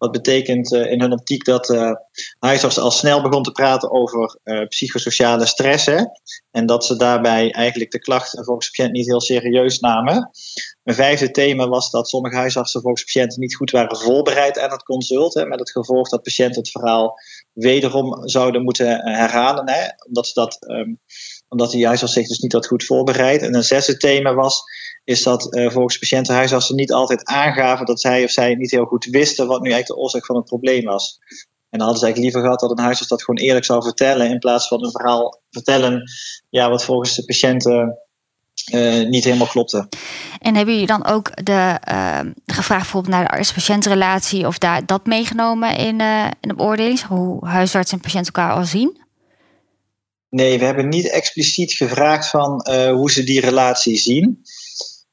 Wat 0.00 0.12
betekent 0.12 0.72
uh, 0.72 0.90
in 0.90 1.00
hun 1.00 1.12
optiek 1.12 1.44
dat 1.44 1.68
uh, 1.68 1.92
huisarts 2.38 2.78
al 2.78 2.90
snel 2.90 3.22
begon 3.22 3.42
te 3.42 3.52
praten 3.52 3.90
over 3.90 4.38
uh, 4.44 4.66
psychosociale 4.66 5.46
stress. 5.46 5.86
Hè, 5.86 6.02
en 6.50 6.66
dat 6.66 6.84
ze 6.84 6.96
daarbij 6.96 7.52
eigenlijk 7.52 7.90
de 7.90 7.98
klachten 7.98 8.44
volgens 8.44 8.66
de 8.66 8.72
patiënt 8.76 8.96
niet 8.96 9.06
heel 9.06 9.20
serieus 9.20 9.78
namen. 9.78 10.30
Een 10.82 10.94
vijfde 10.94 11.30
thema 11.30 11.68
was 11.68 11.90
dat 11.90 12.08
sommige 12.08 12.36
huisartsen 12.36 12.80
volgens 12.80 13.04
patiënten 13.04 13.40
niet 13.40 13.56
goed 13.56 13.70
waren 13.70 13.96
voorbereid 13.96 14.58
aan 14.58 14.70
het 14.70 14.82
consult. 14.82 15.34
Hè, 15.34 15.46
met 15.46 15.58
het 15.58 15.70
gevolg 15.70 16.08
dat 16.08 16.22
patiënten 16.22 16.60
het 16.60 16.70
verhaal 16.70 17.14
wederom 17.52 18.28
zouden 18.28 18.62
moeten 18.62 18.86
herhalen. 18.88 19.70
Hè, 19.70 19.88
omdat, 20.06 20.26
ze 20.26 20.32
dat, 20.34 20.56
um, 20.68 21.00
omdat 21.48 21.70
de 21.70 21.86
huisarts 21.86 22.14
zich 22.14 22.28
dus 22.28 22.38
niet 22.38 22.52
had 22.52 22.66
goed 22.66 22.84
voorbereid. 22.84 23.42
En 23.42 23.54
een 23.54 23.64
zesde 23.64 23.96
thema 23.96 24.34
was 24.34 24.62
is 25.10 25.22
dat 25.22 25.56
uh, 25.56 25.70
volgens 25.70 25.98
patiënten 25.98 26.34
huisartsen 26.34 26.76
niet 26.76 26.92
altijd 26.92 27.24
aangaven 27.24 27.86
dat 27.86 28.00
zij 28.00 28.24
of 28.24 28.30
zij 28.30 28.54
niet 28.54 28.70
heel 28.70 28.84
goed 28.84 29.04
wisten 29.04 29.46
wat 29.46 29.60
nu 29.60 29.70
eigenlijk 29.70 29.86
de 29.86 30.04
oorzaak 30.04 30.26
van 30.26 30.36
het 30.36 30.44
probleem 30.44 30.84
was. 30.84 31.18
En 31.70 31.78
dan 31.78 31.80
hadden 31.80 31.98
ze 31.98 32.04
eigenlijk 32.04 32.18
liever 32.18 32.40
gehad 32.40 32.60
dat 32.60 32.70
een 32.70 32.84
huisarts 32.84 33.08
dat 33.08 33.24
gewoon 33.24 33.40
eerlijk 33.40 33.64
zou 33.64 33.82
vertellen, 33.82 34.30
in 34.30 34.38
plaats 34.38 34.68
van 34.68 34.84
een 34.84 34.90
verhaal 34.90 35.40
vertellen 35.50 36.02
ja, 36.48 36.70
wat 36.70 36.84
volgens 36.84 37.14
de 37.14 37.24
patiënten 37.24 37.98
uh, 38.72 39.08
niet 39.08 39.24
helemaal 39.24 39.46
klopte. 39.46 39.88
En 40.38 40.54
hebben 40.54 40.74
jullie 40.74 40.88
dan 40.88 41.06
ook 41.06 41.44
de, 41.44 41.78
uh, 41.88 42.20
gevraagd 42.46 42.82
bijvoorbeeld 42.82 43.14
naar 43.14 43.24
de 43.24 43.30
arts-patiëntrelatie 43.30 44.46
of 44.46 44.58
daar, 44.58 44.86
dat 44.86 45.06
meegenomen 45.06 45.76
in, 45.76 46.00
uh, 46.00 46.24
in 46.24 46.48
de 46.48 46.54
beoordeling, 46.54 47.02
hoe 47.02 47.46
huisarts 47.46 47.92
en 47.92 48.00
patiënt 48.00 48.26
elkaar 48.26 48.52
al 48.52 48.64
zien? 48.64 48.98
Nee, 50.28 50.58
we 50.58 50.64
hebben 50.64 50.88
niet 50.88 51.10
expliciet 51.10 51.72
gevraagd 51.72 52.28
van 52.28 52.70
hoe 52.90 53.10
ze 53.10 53.24
die 53.24 53.40
relatie 53.40 53.96
zien. 53.96 54.42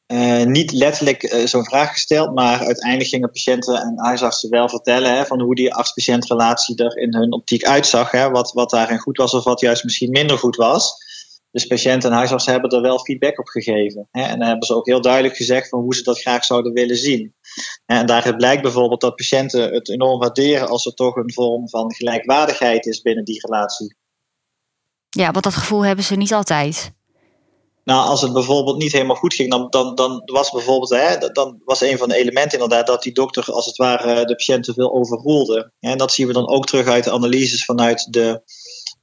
Uh, 0.07 0.43
niet 0.43 0.71
letterlijk 0.71 1.23
uh, 1.23 1.45
zo'n 1.45 1.65
vraag 1.65 1.91
gesteld, 1.91 2.33
maar 2.35 2.59
uiteindelijk 2.65 3.09
gingen 3.09 3.31
patiënten 3.31 3.75
en 3.75 3.93
huisartsen 3.95 4.49
wel 4.49 4.69
vertellen 4.69 5.15
hè, 5.15 5.25
van 5.25 5.41
hoe 5.41 5.55
die 5.55 5.73
arts-patiëntrelatie 5.73 6.83
er 6.83 6.97
in 6.97 7.15
hun 7.15 7.33
optiek 7.33 7.63
uitzag. 7.63 8.11
Hè, 8.11 8.29
wat, 8.29 8.51
wat 8.51 8.69
daarin 8.69 8.99
goed 8.99 9.17
was 9.17 9.33
of 9.33 9.43
wat 9.43 9.59
juist 9.59 9.83
misschien 9.83 10.09
minder 10.09 10.37
goed 10.37 10.55
was. 10.55 11.05
Dus 11.51 11.65
patiënten 11.65 12.09
en 12.09 12.15
huisartsen 12.17 12.51
hebben 12.51 12.69
er 12.69 12.81
wel 12.81 12.99
feedback 12.99 13.39
op 13.39 13.47
gegeven. 13.47 14.07
Hè? 14.11 14.21
En 14.21 14.39
dan 14.39 14.47
hebben 14.47 14.67
ze 14.67 14.75
ook 14.75 14.85
heel 14.85 15.01
duidelijk 15.01 15.35
gezegd 15.35 15.69
van 15.69 15.79
hoe 15.79 15.95
ze 15.95 16.03
dat 16.03 16.21
graag 16.21 16.45
zouden 16.45 16.73
willen 16.73 16.97
zien. 16.97 17.35
En 17.85 18.05
daaruit 18.05 18.37
blijkt 18.37 18.61
bijvoorbeeld 18.61 19.01
dat 19.01 19.15
patiënten 19.15 19.73
het 19.73 19.89
enorm 19.89 20.19
waarderen 20.19 20.67
als 20.67 20.85
er 20.85 20.93
toch 20.93 21.15
een 21.15 21.33
vorm 21.33 21.69
van 21.69 21.93
gelijkwaardigheid 21.93 22.85
is 22.85 23.01
binnen 23.01 23.25
die 23.25 23.45
relatie. 23.45 23.95
Ja, 25.09 25.31
want 25.31 25.43
dat 25.43 25.55
gevoel 25.55 25.85
hebben 25.85 26.05
ze 26.05 26.15
niet 26.15 26.33
altijd. 26.33 26.91
Nou, 27.87 28.07
als 28.07 28.21
het 28.21 28.33
bijvoorbeeld 28.33 28.77
niet 28.77 28.91
helemaal 28.91 29.15
goed 29.15 29.33
ging, 29.33 29.51
dan, 29.51 29.69
dan, 29.69 29.95
dan 29.95 30.21
was 30.25 30.51
bijvoorbeeld, 30.51 30.89
hè, 30.89 31.31
dan 31.31 31.61
was 31.65 31.81
een 31.81 31.97
van 31.97 32.09
de 32.09 32.15
elementen 32.15 32.59
inderdaad 32.59 32.87
dat 32.87 33.03
die 33.03 33.13
dokter 33.13 33.51
als 33.51 33.65
het 33.65 33.77
ware 33.77 34.25
de 34.25 34.35
patiënt 34.35 34.63
te 34.63 34.73
veel 34.73 34.93
overroelde. 34.93 35.71
En 35.79 35.97
dat 35.97 36.11
zien 36.11 36.27
we 36.27 36.33
dan 36.33 36.47
ook 36.47 36.65
terug 36.65 36.87
uit 36.87 37.03
de 37.03 37.11
analyses 37.11 37.65
vanuit 37.65 38.07
de 38.13 38.41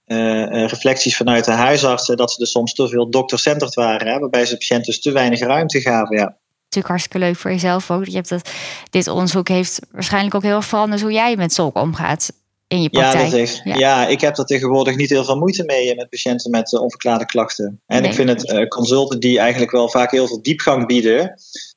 uh, 0.07 0.67
reflecties 0.67 1.17
vanuit 1.17 1.45
de 1.45 1.51
huisartsen, 1.51 2.17
dat 2.17 2.31
ze 2.31 2.39
dus 2.39 2.51
soms 2.51 2.75
te 2.75 2.89
veel 2.89 3.11
doktercenterd 3.11 3.75
waren, 3.75 4.07
hè, 4.07 4.19
waarbij 4.19 4.45
ze 4.45 4.51
de 4.51 4.59
patiënt 4.59 4.85
dus 4.85 5.01
te 5.01 5.13
weinig 5.13 5.41
ruimte 5.41 5.81
gaven. 5.81 6.17
Ja. 6.17 6.37
Natuurlijk 6.63 6.87
hartstikke 6.87 7.19
leuk 7.19 7.37
voor 7.37 7.51
jezelf 7.51 7.91
ook. 7.91 8.05
Je 8.05 8.15
hebt 8.15 8.29
dat, 8.29 8.51
dit 8.91 9.09
onderzoek 9.09 9.49
heeft 9.49 9.81
waarschijnlijk 9.93 10.35
ook 10.35 10.43
heel 10.43 10.57
erg 10.57 10.65
veranderd 10.65 11.03
hoe 11.03 11.13
jij 11.13 11.37
met 11.37 11.53
zolk 11.53 11.77
omgaat 11.77 12.31
in 12.67 12.83
je 12.83 12.91
praktijk. 12.91 13.31
Ja, 13.31 13.37
heeft, 13.37 13.61
ja. 13.65 14.07
ik 14.07 14.21
heb 14.21 14.39
er 14.39 14.45
tegenwoordig 14.45 14.97
niet 14.97 15.11
heel 15.11 15.25
veel 15.25 15.39
moeite 15.39 15.65
mee 15.65 15.91
eh, 15.91 15.97
met 15.97 16.09
patiënten 16.09 16.51
met 16.51 16.73
uh, 16.73 16.81
onverklaarde 16.81 17.27
klachten. 17.27 17.81
En 17.87 18.05
ik 18.05 18.15
vind 18.15 18.29
het 18.29 18.53
uh, 18.53 18.67
consulten 18.69 19.21
die 19.21 19.39
eigenlijk 19.39 19.73
wel 19.73 19.89
vaak 19.89 20.11
heel 20.11 20.27
veel 20.27 20.43
diepgang 20.43 20.87
bieden. 20.87 21.35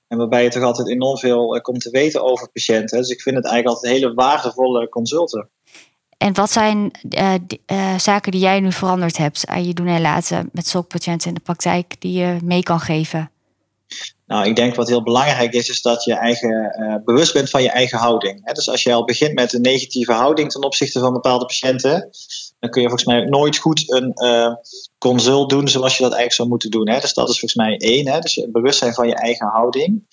En 0.07 0.17
waarbij 0.17 0.43
je 0.43 0.49
toch 0.49 0.63
altijd 0.63 0.89
enorm 0.89 1.17
veel 1.17 1.59
komt 1.61 1.81
te 1.81 1.89
weten 1.89 2.23
over 2.23 2.49
patiënten. 2.51 2.97
Dus 2.97 3.09
ik 3.09 3.21
vind 3.21 3.35
het 3.35 3.45
eigenlijk 3.45 3.75
altijd 3.75 3.93
hele 3.93 4.13
waardevolle 4.13 4.89
consulten. 4.89 5.49
En 6.17 6.33
wat 6.33 6.51
zijn 6.51 6.91
zaken 7.97 8.31
die 8.31 8.41
jij 8.41 8.59
nu 8.59 8.71
veranderd 8.71 9.17
hebt 9.17 9.47
aan 9.47 9.65
je 9.65 9.73
doen 9.73 9.87
en 9.87 10.01
laten 10.01 10.49
met 10.51 10.75
patiënten 10.87 11.27
in 11.27 11.33
de 11.33 11.39
praktijk 11.39 11.95
die 11.99 12.19
je 12.19 12.37
mee 12.43 12.63
kan 12.63 12.79
geven? 12.79 13.31
Nou, 14.27 14.45
ik 14.45 14.55
denk 14.55 14.75
wat 14.75 14.87
heel 14.87 15.03
belangrijk 15.03 15.53
is, 15.53 15.69
is 15.69 15.81
dat 15.81 16.03
je 16.03 16.13
eigen, 16.13 16.75
uh, 16.79 16.95
bewust 17.05 17.33
bent 17.33 17.49
van 17.49 17.63
je 17.63 17.69
eigen 17.69 17.97
houding. 17.97 18.53
Dus 18.53 18.69
als 18.69 18.83
je 18.83 18.93
al 18.93 19.05
begint 19.05 19.33
met 19.33 19.53
een 19.53 19.61
negatieve 19.61 20.13
houding 20.13 20.51
ten 20.51 20.63
opzichte 20.63 20.99
van 20.99 21.13
bepaalde 21.13 21.45
patiënten, 21.45 22.09
dan 22.59 22.69
kun 22.69 22.81
je 22.81 22.87
volgens 22.87 23.09
mij 23.09 23.25
nooit 23.25 23.57
goed 23.57 23.91
een 23.91 24.11
uh, 24.15 24.53
consult 24.97 25.49
doen 25.49 25.67
zoals 25.67 25.97
je 25.97 26.03
dat 26.03 26.11
eigenlijk 26.11 26.33
zou 26.33 26.47
moeten 26.47 26.71
doen. 26.71 26.89
Hè? 26.89 26.99
Dus 26.99 27.13
dat 27.13 27.29
is 27.29 27.39
volgens 27.39 27.55
mij 27.55 27.77
één. 27.77 28.07
Hè? 28.07 28.19
Dus 28.19 28.47
bewust 28.51 28.79
zijn 28.79 28.93
van 28.93 29.07
je 29.07 29.15
eigen 29.15 29.47
houding. 29.47 30.05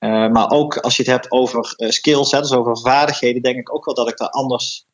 Uh, 0.00 0.28
maar 0.28 0.50
ook 0.50 0.78
als 0.78 0.96
je 0.96 1.02
het 1.02 1.12
hebt 1.12 1.30
over 1.30 1.74
skills, 1.76 2.30
dus 2.30 2.52
over 2.52 2.78
vaardigheden, 2.78 3.42
denk 3.42 3.56
ik 3.56 3.74
ook 3.74 3.84
wel 3.84 3.94
dat 3.94 4.08
ik 4.08 4.16
daar 4.16 4.30
anders 4.30 4.85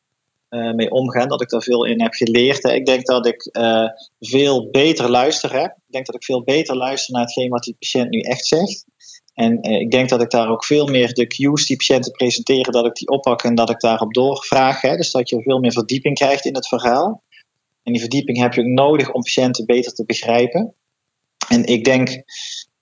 mee 0.75 0.91
omgaan. 0.91 1.27
Dat 1.27 1.41
ik 1.41 1.49
daar 1.49 1.61
veel 1.61 1.85
in 1.85 2.01
heb 2.01 2.13
geleerd. 2.13 2.63
Ik 2.63 2.85
denk 2.85 3.05
dat 3.05 3.25
ik 3.25 3.49
uh, 3.51 3.87
veel 4.19 4.69
beter 4.69 5.09
luister 5.09 5.53
heb. 5.53 5.71
Ik 5.71 5.91
denk 5.91 6.05
dat 6.05 6.15
ik 6.15 6.23
veel 6.23 6.43
beter 6.43 6.75
luister 6.75 7.13
naar 7.13 7.23
hetgeen 7.23 7.49
wat 7.49 7.63
die 7.63 7.75
patiënt 7.79 8.09
nu 8.09 8.19
echt 8.19 8.45
zegt. 8.45 8.85
En 9.33 9.69
uh, 9.69 9.79
ik 9.79 9.91
denk 9.91 10.09
dat 10.09 10.21
ik 10.21 10.29
daar 10.29 10.49
ook 10.49 10.65
veel 10.65 10.87
meer 10.87 11.13
de 11.13 11.27
cues 11.27 11.65
die 11.65 11.77
patiënten 11.77 12.11
presenteren, 12.11 12.73
dat 12.73 12.85
ik 12.85 12.93
die 12.93 13.09
oppak 13.09 13.43
en 13.43 13.55
dat 13.55 13.69
ik 13.69 13.79
daarop 13.79 14.13
doorvraag. 14.13 14.81
Hè. 14.81 14.95
Dus 14.95 15.11
dat 15.11 15.29
je 15.29 15.41
veel 15.41 15.59
meer 15.59 15.71
verdieping 15.71 16.15
krijgt 16.15 16.45
in 16.45 16.55
het 16.55 16.67
verhaal. 16.67 17.23
En 17.83 17.91
die 17.91 18.01
verdieping 18.01 18.37
heb 18.37 18.53
je 18.53 18.61
ook 18.61 18.67
nodig 18.67 19.11
om 19.11 19.21
patiënten 19.21 19.65
beter 19.65 19.93
te 19.93 20.05
begrijpen. 20.05 20.73
En 21.47 21.65
ik 21.65 21.83
denk 21.83 22.23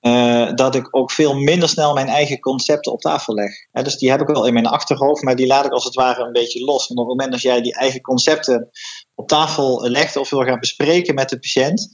uh, 0.02 0.54
dat 0.54 0.76
ik 0.76 0.96
ook 0.96 1.12
veel 1.12 1.34
minder 1.34 1.70
snel 1.70 1.94
mijn 1.94 2.08
eigen 2.08 2.40
concepten 2.40 2.92
op 2.92 3.02
tafel 3.02 3.34
leg. 3.34 3.52
dus 3.72 3.98
die 3.98 4.10
heb 4.10 4.22
ik 4.22 4.28
wel 4.28 4.46
in 4.46 4.54
mijn 4.54 4.66
achterhoofd, 4.66 5.24
maar 5.24 5.36
die 5.36 5.48
laat 5.48 5.66
ik 5.66 5.72
als 5.72 5.84
het 5.84 5.96
ware 5.96 6.24
een 6.24 6.32
beetje 6.32 6.64
los. 6.64 6.88
Want 6.88 7.00
op 7.00 7.08
het 7.08 7.16
moment 7.16 7.32
dat 7.32 7.42
jij 7.42 7.62
die 7.62 7.76
eigen 7.76 8.02
concepten 8.02 8.70
op 9.16 9.28
tafel 9.28 9.90
legt 9.90 10.16
of 10.16 10.30
wil 10.30 10.44
gaan 10.44 10.60
bespreken 10.60 11.16
met 11.16 11.30
de 11.30 11.40
patiënt, 11.40 11.90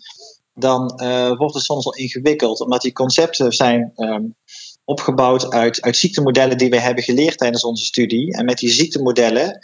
dan 0.53 1.01
uh, 1.03 1.37
wordt 1.37 1.53
het 1.53 1.63
soms 1.63 1.83
wel 1.83 1.95
ingewikkeld, 1.95 2.61
omdat 2.61 2.81
die 2.81 2.91
concepten 2.91 3.51
zijn 3.51 3.91
um, 3.95 4.35
opgebouwd 4.83 5.51
uit, 5.53 5.81
uit 5.81 5.97
ziektemodellen 5.97 6.57
die 6.57 6.69
we 6.69 6.79
hebben 6.79 7.03
geleerd 7.03 7.37
tijdens 7.37 7.63
onze 7.63 7.85
studie. 7.85 8.33
En 8.33 8.45
met 8.45 8.57
die 8.57 8.69
ziektemodellen 8.69 9.59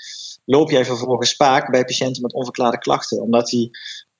loop 0.45 0.71
jij 0.71 0.85
vervolgens 0.85 1.29
spaak 1.29 1.71
bij 1.71 1.85
patiënten 1.85 2.21
met 2.21 2.33
onverklaarde 2.33 2.77
klachten, 2.77 3.21
omdat 3.21 3.47
die 3.47 3.69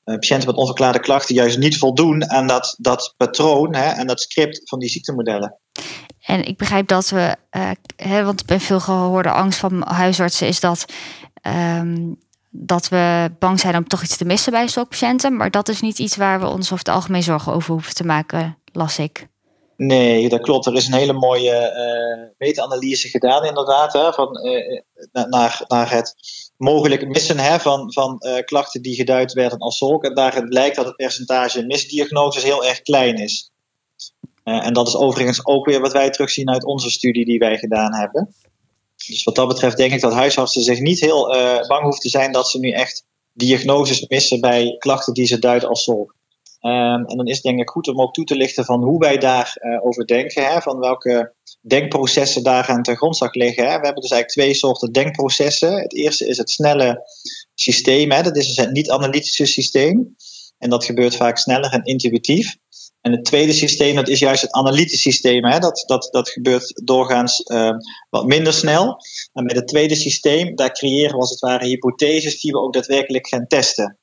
patiënten 0.03 0.47
met 0.47 0.57
onverklaarde 0.57 0.99
klachten 0.99 1.35
juist 1.35 1.57
niet 1.57 1.77
voldoen 1.77 2.29
aan 2.29 2.47
dat, 2.47 2.75
dat 2.77 3.13
patroon 3.17 3.75
hè, 3.75 3.89
en 3.89 4.07
dat 4.07 4.21
script 4.21 4.61
van 4.63 4.79
die 4.79 4.89
ziektemodellen. 4.89 5.57
En 6.25 6.43
ik 6.45 6.57
begrijp 6.57 6.87
dat 6.87 7.09
we, 7.09 7.35
uh, 7.51 7.69
hè, 7.95 8.23
want 8.23 8.45
bij 8.45 8.59
veel 8.59 8.79
gehoorde 8.79 9.31
angst 9.31 9.59
van 9.59 9.83
huisartsen 9.87 10.47
is 10.47 10.59
dat, 10.59 10.85
um, 11.77 12.19
dat 12.49 12.87
we 12.87 13.31
bang 13.39 13.59
zijn 13.59 13.75
om 13.75 13.87
toch 13.87 14.03
iets 14.03 14.17
te 14.17 14.25
missen 14.25 14.51
bij 14.51 14.67
stokpatiënten. 14.67 15.35
Maar 15.35 15.51
dat 15.51 15.69
is 15.69 15.81
niet 15.81 15.99
iets 15.99 16.15
waar 16.15 16.39
we 16.39 16.47
ons 16.47 16.63
over 16.63 16.85
het 16.85 16.95
algemeen 16.95 17.23
zorgen 17.23 17.53
over 17.53 17.71
hoeven 17.71 17.93
te 17.93 18.05
maken, 18.05 18.57
las 18.71 18.99
ik. 18.99 19.27
Nee, 19.77 20.29
dat 20.29 20.41
klopt. 20.41 20.65
Er 20.65 20.73
is 20.73 20.87
een 20.87 20.93
hele 20.93 21.13
mooie 21.13 21.51
uh, 21.51 22.29
meta-analyse 22.37 23.09
gedaan, 23.09 23.45
inderdaad, 23.45 23.93
hè, 23.93 24.13
van, 24.13 24.45
uh, 24.45 24.81
naar, 25.29 25.61
naar 25.67 25.91
het 25.91 26.15
mogelijk 26.57 27.07
missen 27.07 27.39
hè, 27.39 27.59
van, 27.59 27.93
van 27.93 28.15
uh, 28.19 28.35
klachten 28.45 28.81
die 28.81 28.95
geduid 28.95 29.33
werden 29.33 29.59
als 29.59 29.77
zulk. 29.77 30.03
En 30.03 30.13
daarin 30.13 30.47
blijkt 30.47 30.75
dat 30.75 30.85
het 30.85 30.95
percentage 30.95 31.65
misdiagnoses 31.65 32.43
heel 32.43 32.65
erg 32.65 32.81
klein 32.81 33.15
is. 33.15 33.51
Uh, 34.43 34.65
en 34.65 34.73
dat 34.73 34.87
is 34.87 34.95
overigens 34.95 35.45
ook 35.45 35.65
weer 35.65 35.79
wat 35.79 35.93
wij 35.93 36.09
terugzien 36.09 36.49
uit 36.49 36.65
onze 36.65 36.89
studie 36.89 37.25
die 37.25 37.39
wij 37.39 37.57
gedaan 37.57 37.93
hebben. 37.93 38.33
Dus 39.07 39.23
wat 39.23 39.35
dat 39.35 39.47
betreft 39.47 39.77
denk 39.77 39.93
ik 39.93 40.01
dat 40.01 40.13
huisartsen 40.13 40.61
zich 40.61 40.79
niet 40.79 40.99
heel 40.99 41.35
uh, 41.35 41.67
bang 41.67 41.83
hoeven 41.83 42.01
te 42.01 42.09
zijn 42.09 42.31
dat 42.31 42.49
ze 42.49 42.59
nu 42.59 42.71
echt 42.71 43.05
diagnoses 43.33 44.07
missen 44.07 44.41
bij 44.41 44.75
klachten 44.77 45.13
die 45.13 45.25
ze 45.25 45.39
duiden 45.39 45.69
als 45.69 45.83
zulk. 45.83 46.15
Um, 46.61 47.05
en 47.05 47.17
dan 47.17 47.25
is 47.27 47.35
het 47.35 47.43
denk 47.43 47.59
ik 47.59 47.69
goed 47.69 47.87
om 47.87 48.01
ook 48.01 48.13
toe 48.13 48.25
te 48.25 48.35
lichten 48.35 48.65
van 48.65 48.83
hoe 48.83 48.99
wij 48.99 49.17
daarover 49.17 49.81
over 49.81 50.07
denken. 50.07 50.45
Hè, 50.45 50.61
van 50.61 50.79
welke 50.79 51.33
denkprocessen 51.67 52.43
daar 52.43 52.67
aan 52.67 52.83
ten 52.83 52.97
grondslag 52.97 53.33
liggen. 53.33 53.63
Hè. 53.63 53.77
We 53.77 53.85
hebben 53.85 54.01
dus 54.01 54.11
eigenlijk 54.11 54.29
twee 54.29 54.53
soorten 54.53 54.91
denkprocessen. 54.91 55.73
Het 55.73 55.93
eerste 55.93 56.27
is 56.27 56.37
het 56.37 56.49
snelle 56.49 57.09
systeem. 57.53 58.11
Hè. 58.11 58.21
Dat 58.21 58.37
is 58.37 58.47
dus 58.47 58.57
het 58.57 58.71
niet-analytische 58.71 59.45
systeem. 59.45 60.15
En 60.57 60.69
dat 60.69 60.85
gebeurt 60.85 61.15
vaak 61.15 61.37
sneller 61.37 61.71
en 61.71 61.83
intuïtief. 61.83 62.55
En 63.01 63.11
het 63.11 63.25
tweede 63.25 63.53
systeem, 63.53 63.95
dat 63.95 64.07
is 64.07 64.19
juist 64.19 64.41
het 64.41 64.51
analytisch 64.51 65.01
systeem. 65.01 65.45
Hè. 65.45 65.59
Dat, 65.59 65.83
dat, 65.87 66.07
dat 66.11 66.29
gebeurt 66.29 66.81
doorgaans 66.83 67.41
uh, 67.45 67.69
wat 68.09 68.25
minder 68.25 68.53
snel. 68.53 68.97
En 69.33 69.43
met 69.43 69.55
het 69.55 69.67
tweede 69.67 69.95
systeem, 69.95 70.55
daar 70.55 70.71
creëren 70.71 71.11
we 71.11 71.19
als 71.19 71.29
het 71.29 71.39
ware 71.39 71.65
hypotheses 71.65 72.41
die 72.41 72.51
we 72.51 72.59
ook 72.59 72.73
daadwerkelijk 72.73 73.27
gaan 73.27 73.47
testen. 73.47 73.97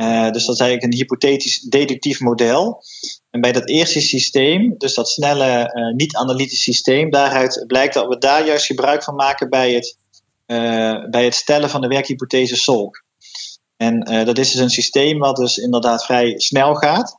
Uh, 0.00 0.30
dus 0.30 0.44
dat 0.44 0.54
is 0.54 0.60
eigenlijk 0.60 0.82
een 0.82 0.98
hypothetisch 0.98 1.60
deductief 1.60 2.20
model. 2.20 2.82
En 3.30 3.40
bij 3.40 3.52
dat 3.52 3.68
eerste 3.68 4.00
systeem, 4.00 4.74
dus 4.78 4.94
dat 4.94 5.08
snelle 5.08 5.72
uh, 5.74 5.94
niet-analytisch 5.94 6.62
systeem, 6.62 7.10
daaruit 7.10 7.64
blijkt 7.66 7.94
dat 7.94 8.08
we 8.08 8.18
daar 8.18 8.46
juist 8.46 8.66
gebruik 8.66 9.02
van 9.02 9.14
maken 9.14 9.50
bij 9.50 9.72
het, 9.72 9.96
uh, 10.46 11.08
bij 11.10 11.24
het 11.24 11.34
stellen 11.34 11.70
van 11.70 11.80
de 11.80 11.88
werkhypothese 11.88 12.56
SOLK. 12.56 13.04
En 13.76 14.00
dat 14.24 14.38
is 14.38 14.50
dus 14.52 14.60
een 14.60 14.70
systeem 14.70 15.18
wat 15.18 15.36
dus 15.36 15.56
inderdaad 15.56 16.04
vrij 16.04 16.38
snel 16.38 16.74
gaat. 16.74 17.18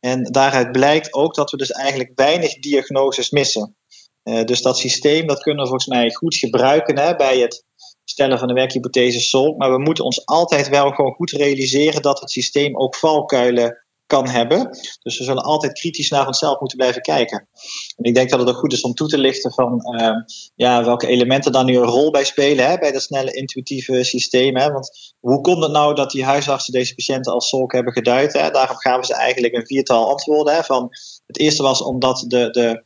En 0.00 0.22
daaruit 0.22 0.72
blijkt 0.72 1.14
ook 1.14 1.34
dat 1.34 1.50
we 1.50 1.56
dus 1.56 1.70
eigenlijk 1.70 2.10
weinig 2.14 2.58
diagnoses 2.58 3.30
missen. 3.30 3.76
dus 4.22 4.62
dat 4.62 4.78
systeem 4.78 5.26
dat 5.26 5.42
kunnen 5.42 5.62
we 5.62 5.68
volgens 5.68 5.90
mij 5.90 6.12
goed 6.12 6.34
gebruiken 6.34 6.98
hè, 6.98 7.16
bij 7.16 7.38
het 7.38 7.64
stellen 8.04 8.38
van 8.38 8.48
de 8.48 8.54
werkhypothese 8.54 9.20
SOLK. 9.20 9.58
Maar 9.58 9.72
we 9.72 9.78
moeten 9.78 10.04
ons 10.04 10.26
altijd 10.26 10.68
wel 10.68 10.90
gewoon 10.90 11.12
goed 11.12 11.30
realiseren 11.30 12.02
dat 12.02 12.20
het 12.20 12.30
systeem 12.30 12.76
ook 12.76 12.94
valkuilen 12.94 13.82
kan 14.12 14.28
hebben. 14.28 14.78
Dus 15.02 15.18
we 15.18 15.24
zullen 15.24 15.42
altijd 15.42 15.72
kritisch 15.72 16.10
naar 16.10 16.26
onszelf 16.26 16.60
moeten 16.60 16.78
blijven 16.78 17.02
kijken. 17.02 17.48
En 17.96 18.04
ik 18.04 18.14
denk 18.14 18.30
dat 18.30 18.40
het 18.40 18.48
ook 18.48 18.56
goed 18.56 18.72
is 18.72 18.80
om 18.80 18.94
toe 18.94 19.08
te 19.08 19.18
lichten 19.18 19.52
van 19.52 19.96
uh, 20.00 20.16
ja, 20.54 20.84
welke 20.84 21.06
elementen 21.06 21.52
daar 21.52 21.64
nu 21.64 21.76
een 21.76 21.82
rol 21.82 22.10
bij 22.10 22.24
spelen 22.24 22.66
hè, 22.66 22.78
bij 22.78 22.92
dat 22.92 23.02
snelle 23.02 23.32
intuïtieve 23.32 24.04
systeem. 24.04 24.56
Hè? 24.56 24.70
Want 24.70 25.14
hoe 25.20 25.40
komt 25.40 25.62
het 25.62 25.72
nou 25.72 25.94
dat 25.94 26.10
die 26.10 26.24
huisartsen 26.24 26.72
deze 26.72 26.94
patiënten 26.94 27.32
als 27.32 27.48
solk 27.48 27.72
hebben 27.72 27.92
geduid? 27.92 28.32
Hè? 28.32 28.50
Daarom 28.50 28.76
gaven 28.76 29.04
ze 29.04 29.14
eigenlijk 29.14 29.54
een 29.54 29.66
viertal 29.66 30.08
antwoorden. 30.08 30.54
Hè? 30.54 30.62
Van, 30.62 30.88
het 31.26 31.38
eerste 31.38 31.62
was 31.62 31.82
omdat 31.82 32.24
de, 32.26 32.50
de 32.50 32.82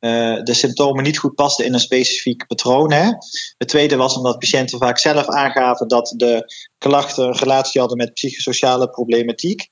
uh, 0.00 0.42
de 0.42 0.54
symptomen 0.54 1.04
niet 1.04 1.18
goed 1.18 1.34
pasten 1.34 1.64
in 1.64 1.74
een 1.74 1.80
specifiek 1.80 2.46
patroon. 2.46 2.92
Hè. 2.92 3.10
Het 3.58 3.68
tweede 3.68 3.96
was 3.96 4.16
omdat 4.16 4.38
patiënten 4.38 4.78
vaak 4.78 4.98
zelf 4.98 5.26
aangaven 5.26 5.88
dat 5.88 6.14
de 6.16 6.52
klachten 6.78 7.26
een 7.26 7.36
relatie 7.36 7.80
hadden 7.80 7.98
met 7.98 8.12
psychosociale 8.12 8.90
problematiek. 8.90 9.68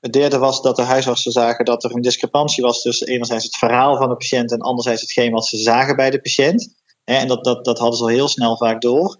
Het 0.00 0.12
derde 0.12 0.38
was 0.38 0.62
dat 0.62 0.76
de 0.76 0.82
huisartsen 0.82 1.32
zagen 1.32 1.64
dat 1.64 1.84
er 1.84 1.94
een 1.94 2.02
discrepantie 2.02 2.62
was 2.62 2.82
tussen 2.82 3.06
enerzijds 3.06 3.44
het 3.44 3.56
verhaal 3.56 3.96
van 3.96 4.08
de 4.08 4.16
patiënt 4.16 4.52
en 4.52 4.60
anderzijds 4.60 5.00
hetgeen 5.00 5.32
wat 5.32 5.46
ze 5.46 5.56
zagen 5.56 5.96
bij 5.96 6.10
de 6.10 6.20
patiënt. 6.20 6.74
En 7.04 7.28
dat, 7.28 7.44
dat, 7.44 7.64
dat 7.64 7.78
hadden 7.78 7.98
ze 7.98 8.04
al 8.04 8.10
heel 8.10 8.28
snel 8.28 8.56
vaak 8.56 8.80
door. 8.80 9.16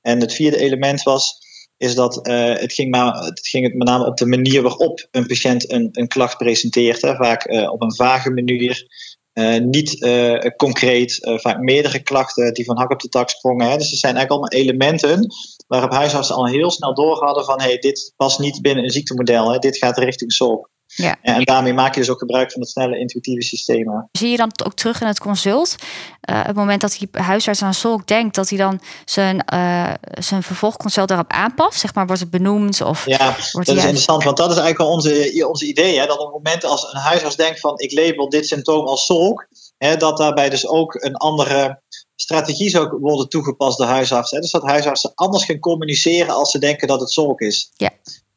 En 0.00 0.20
het 0.20 0.34
vierde 0.34 0.58
element 0.58 1.02
was, 1.02 1.38
is 1.76 1.94
dat 1.94 2.28
uh, 2.28 2.54
het, 2.58 2.72
ging 2.72 2.90
maar, 2.90 3.14
het 3.14 3.48
ging 3.48 3.64
het 3.64 3.74
met 3.74 3.88
name 3.88 4.06
op 4.06 4.16
de 4.16 4.26
manier 4.26 4.62
waarop 4.62 5.08
een 5.10 5.26
patiënt 5.26 5.72
een, 5.72 5.88
een 5.92 6.08
klacht 6.08 6.36
presenteert. 6.36 7.02
Hè. 7.02 7.14
Vaak 7.14 7.48
uh, 7.48 7.72
op 7.72 7.82
een 7.82 7.94
vage 7.94 8.30
manier, 8.30 8.86
uh, 9.34 9.58
niet 9.58 10.06
concreet, 10.56 11.18
vaak 11.20 11.58
meerdere 11.58 12.02
klachten 12.02 12.54
die 12.54 12.64
van 12.64 12.78
hak 12.78 12.90
op 12.90 13.00
de 13.00 13.08
tak 13.08 13.28
sprongen. 13.28 13.70
Hè. 13.70 13.76
Dus 13.76 13.90
er 13.90 13.96
zijn 13.96 14.16
eigenlijk 14.16 14.30
allemaal 14.30 14.66
elementen 14.66 15.26
waarop 15.66 15.90
huisartsen 15.90 16.36
al 16.36 16.46
heel 16.46 16.70
snel 16.70 16.94
door 16.94 17.24
hadden 17.24 17.44
van 17.44 17.60
hey, 17.60 17.78
dit 17.78 18.12
past 18.16 18.38
niet 18.38 18.62
binnen 18.62 18.84
een 18.84 18.90
ziektemodel, 18.90 19.52
hè, 19.52 19.58
dit 19.58 19.76
gaat 19.76 19.98
richting 19.98 20.32
SOP. 20.32 20.72
Ja. 20.96 21.16
En 21.22 21.42
daarmee 21.42 21.74
maak 21.74 21.94
je 21.94 22.00
dus 22.00 22.10
ook 22.10 22.18
gebruik 22.18 22.52
van 22.52 22.60
het 22.60 22.70
snelle 22.70 22.98
intuïtieve 22.98 23.42
systemen. 23.42 24.08
Zie 24.12 24.30
je 24.30 24.36
dan 24.36 24.52
ook 24.64 24.74
terug 24.74 25.00
in 25.00 25.06
het 25.06 25.18
consult? 25.18 25.76
Uh, 26.30 26.44
het 26.44 26.56
moment 26.56 26.80
dat 26.80 26.96
die 26.98 27.08
huisarts 27.12 27.62
aan 27.62 27.74
Solk 27.74 28.06
denkt, 28.06 28.34
dat 28.34 28.48
hij 28.48 28.58
dan 28.58 28.80
zijn, 29.04 29.44
uh, 29.54 29.92
zijn 30.18 30.42
vervolgconsult 30.42 31.08
daarop 31.08 31.32
aanpast? 31.32 31.80
Zeg 31.80 31.94
maar, 31.94 32.06
wordt 32.06 32.20
het 32.20 32.30
benoemd? 32.30 32.80
Of 32.80 33.06
ja, 33.06 33.36
wordt 33.52 33.68
dat 33.68 33.76
is 33.76 33.82
interessant, 33.82 34.24
want 34.24 34.36
dat 34.36 34.50
is 34.50 34.56
eigenlijk 34.56 34.78
wel 34.78 34.92
onze, 34.92 35.46
onze 35.48 35.66
idee. 35.66 35.98
Hè? 35.98 36.06
Dat 36.06 36.18
op 36.18 36.24
het 36.24 36.44
moment 36.44 36.64
als 36.64 36.92
een 36.92 37.00
huisarts 37.00 37.36
denkt 37.36 37.60
van 37.60 37.78
ik 37.78 37.92
label 37.92 38.28
dit 38.28 38.46
symptoom 38.46 38.86
als 38.86 39.04
Solk, 39.04 39.48
hè, 39.78 39.96
dat 39.96 40.16
daarbij 40.16 40.50
dus 40.50 40.66
ook 40.66 40.94
een 40.94 41.16
andere 41.16 41.82
strategie 42.16 42.70
zou 42.70 42.98
worden 43.00 43.28
toegepast 43.28 43.78
door 43.78 43.86
huisartsen. 43.86 44.40
Dus 44.40 44.50
dat 44.50 44.62
huisartsen 44.62 45.12
anders 45.14 45.44
gaan 45.44 45.58
communiceren 45.58 46.34
als 46.34 46.50
ze 46.50 46.58
denken 46.58 46.88
dat 46.88 47.00
het 47.00 47.10
zolk 47.10 47.40
is. 47.40 47.70
Ja. 47.76 47.90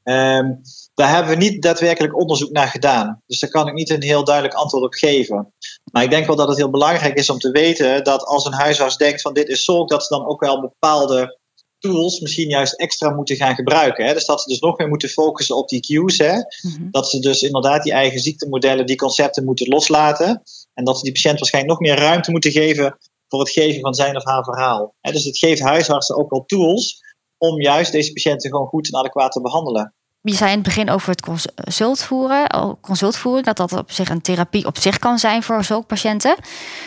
Um, 0.09 0.61
daar 0.93 1.13
hebben 1.13 1.31
we 1.31 1.43
niet 1.43 1.61
daadwerkelijk 1.61 2.19
onderzoek 2.19 2.51
naar 2.51 2.67
gedaan. 2.67 3.21
Dus 3.25 3.39
daar 3.39 3.49
kan 3.49 3.67
ik 3.67 3.73
niet 3.73 3.89
een 3.89 4.03
heel 4.03 4.23
duidelijk 4.23 4.55
antwoord 4.55 4.83
op 4.83 4.93
geven. 4.93 5.53
Maar 5.91 6.03
ik 6.03 6.09
denk 6.09 6.27
wel 6.27 6.35
dat 6.35 6.47
het 6.47 6.57
heel 6.57 6.69
belangrijk 6.69 7.17
is 7.17 7.29
om 7.29 7.39
te 7.39 7.51
weten 7.51 8.03
dat 8.03 8.23
als 8.23 8.45
een 8.45 8.53
huisarts 8.53 8.97
denkt 8.97 9.21
van 9.21 9.33
dit 9.33 9.47
is 9.47 9.63
zolk, 9.63 9.89
dat 9.89 10.03
ze 10.03 10.15
dan 10.15 10.27
ook 10.27 10.39
wel 10.39 10.61
bepaalde 10.61 11.37
tools 11.79 12.19
misschien 12.19 12.49
juist 12.49 12.73
extra 12.73 13.09
moeten 13.09 13.35
gaan 13.35 13.55
gebruiken. 13.55 14.05
Hè? 14.05 14.13
Dus 14.13 14.25
dat 14.25 14.41
ze 14.41 14.49
dus 14.49 14.59
nog 14.59 14.77
meer 14.77 14.87
moeten 14.87 15.09
focussen 15.09 15.55
op 15.55 15.69
die 15.69 15.81
cues. 15.81 16.17
Hè? 16.17 16.33
Mhm. 16.33 16.89
Dat 16.91 17.09
ze 17.09 17.19
dus 17.19 17.41
inderdaad 17.41 17.83
die 17.83 17.93
eigen 17.93 18.19
ziektemodellen, 18.19 18.85
die 18.85 18.95
concepten 18.95 19.43
moeten 19.43 19.67
loslaten. 19.67 20.41
En 20.73 20.83
dat 20.83 20.97
ze 20.97 21.03
die 21.03 21.13
patiënt 21.13 21.39
waarschijnlijk 21.39 21.79
nog 21.79 21.89
meer 21.89 21.99
ruimte 22.05 22.31
moeten 22.31 22.51
geven 22.51 22.97
voor 23.27 23.39
het 23.39 23.49
geven 23.49 23.81
van 23.81 23.93
zijn 23.93 24.15
of 24.15 24.25
haar 24.25 24.43
verhaal. 24.43 24.95
Dus 25.01 25.23
het 25.23 25.37
geeft 25.37 25.61
huisartsen 25.61 26.17
ook 26.17 26.29
wel 26.29 26.45
tools 26.45 27.05
om 27.37 27.61
juist 27.61 27.91
deze 27.91 28.13
patiënten 28.13 28.49
gewoon 28.49 28.67
goed 28.67 28.93
en 28.93 28.99
adequaat 28.99 29.31
te 29.31 29.41
behandelen. 29.41 29.93
Je 30.21 30.33
zei 30.33 30.49
in 30.49 30.55
het 30.55 30.65
begin 30.65 30.89
over 30.89 31.09
het 31.09 31.21
consult 31.21 32.03
voeren, 32.03 32.77
consultvoering, 32.81 33.45
dat 33.45 33.57
dat 33.57 33.73
op 33.73 33.91
zich 33.91 34.09
een 34.09 34.21
therapie 34.21 34.65
op 34.65 34.77
zich 34.77 34.99
kan 34.99 35.19
zijn 35.19 35.43
voor 35.43 35.63
zulke 35.63 35.85
patiënten. 35.85 36.35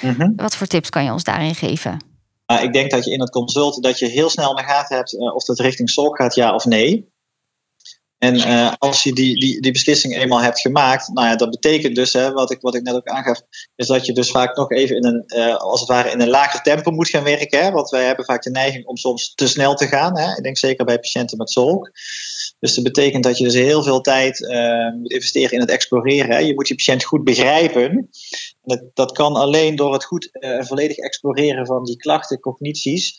Mhm. 0.02 0.32
Wat 0.36 0.56
voor 0.56 0.66
tips 0.66 0.90
kan 0.90 1.04
je 1.04 1.12
ons 1.12 1.24
daarin 1.24 1.54
geven? 1.54 2.04
Nou, 2.46 2.62
ik 2.62 2.72
denk 2.72 2.90
dat 2.90 3.04
je 3.04 3.10
in 3.10 3.20
het 3.20 3.30
consult 3.30 3.82
dat 3.82 3.98
je 3.98 4.06
heel 4.06 4.28
snel 4.28 4.50
in 4.50 4.56
de 4.56 4.62
gaten 4.62 4.96
hebt 4.96 5.14
uh, 5.14 5.34
of 5.34 5.46
het 5.46 5.60
richting 5.60 5.90
zorg 5.90 6.16
gaat, 6.16 6.34
ja 6.34 6.54
of 6.54 6.64
nee. 6.64 7.12
En 8.20 8.36
uh, 8.36 8.72
als 8.78 9.02
je 9.02 9.12
die, 9.12 9.40
die, 9.40 9.60
die 9.60 9.72
beslissing 9.72 10.16
eenmaal 10.16 10.42
hebt 10.42 10.60
gemaakt, 10.60 11.08
nou 11.08 11.26
ja, 11.26 11.36
dat 11.36 11.50
betekent 11.50 11.94
dus, 11.94 12.12
hè, 12.12 12.32
wat, 12.32 12.50
ik, 12.50 12.60
wat 12.60 12.74
ik 12.74 12.82
net 12.82 12.94
ook 12.94 13.08
aangaf, 13.08 13.40
is 13.76 13.86
dat 13.86 14.06
je 14.06 14.12
dus 14.12 14.30
vaak 14.30 14.56
nog 14.56 14.70
even 14.70 14.96
in 14.96 15.04
een, 15.04 15.24
uh, 15.26 15.56
als 15.56 15.80
het 15.80 15.88
ware 15.88 16.10
in 16.10 16.20
een 16.20 16.28
lager 16.28 16.62
tempo 16.62 16.90
moet 16.90 17.08
gaan 17.08 17.24
werken. 17.24 17.62
Hè, 17.62 17.70
want 17.70 17.90
wij 17.90 18.04
hebben 18.04 18.24
vaak 18.24 18.42
de 18.42 18.50
neiging 18.50 18.86
om 18.86 18.96
soms 18.96 19.34
te 19.34 19.48
snel 19.48 19.74
te 19.74 19.86
gaan. 19.86 20.18
Hè. 20.18 20.36
Ik 20.36 20.42
denk 20.42 20.58
zeker 20.58 20.84
bij 20.84 20.98
patiënten 20.98 21.36
met 21.36 21.50
zolk. 21.50 21.90
Dus 22.58 22.74
dat 22.74 22.84
betekent 22.84 23.24
dat 23.24 23.38
je 23.38 23.44
dus 23.44 23.54
heel 23.54 23.82
veel 23.82 24.00
tijd 24.00 24.40
uh, 24.40 24.92
moet 24.92 25.12
investeren 25.12 25.52
in 25.52 25.60
het 25.60 25.70
exploreren. 25.70 26.30
Hè. 26.30 26.38
Je 26.38 26.54
moet 26.54 26.68
je 26.68 26.74
patiënt 26.74 27.04
goed 27.04 27.24
begrijpen. 27.24 28.08
Dat, 28.62 28.82
dat 28.94 29.12
kan 29.12 29.34
alleen 29.34 29.76
door 29.76 29.92
het 29.92 30.04
goed 30.04 30.28
en 30.32 30.66
volledig 30.66 30.96
exploreren 30.96 31.66
van 31.66 31.84
die 31.84 31.96
klachten, 31.96 32.40
cognities 32.40 33.16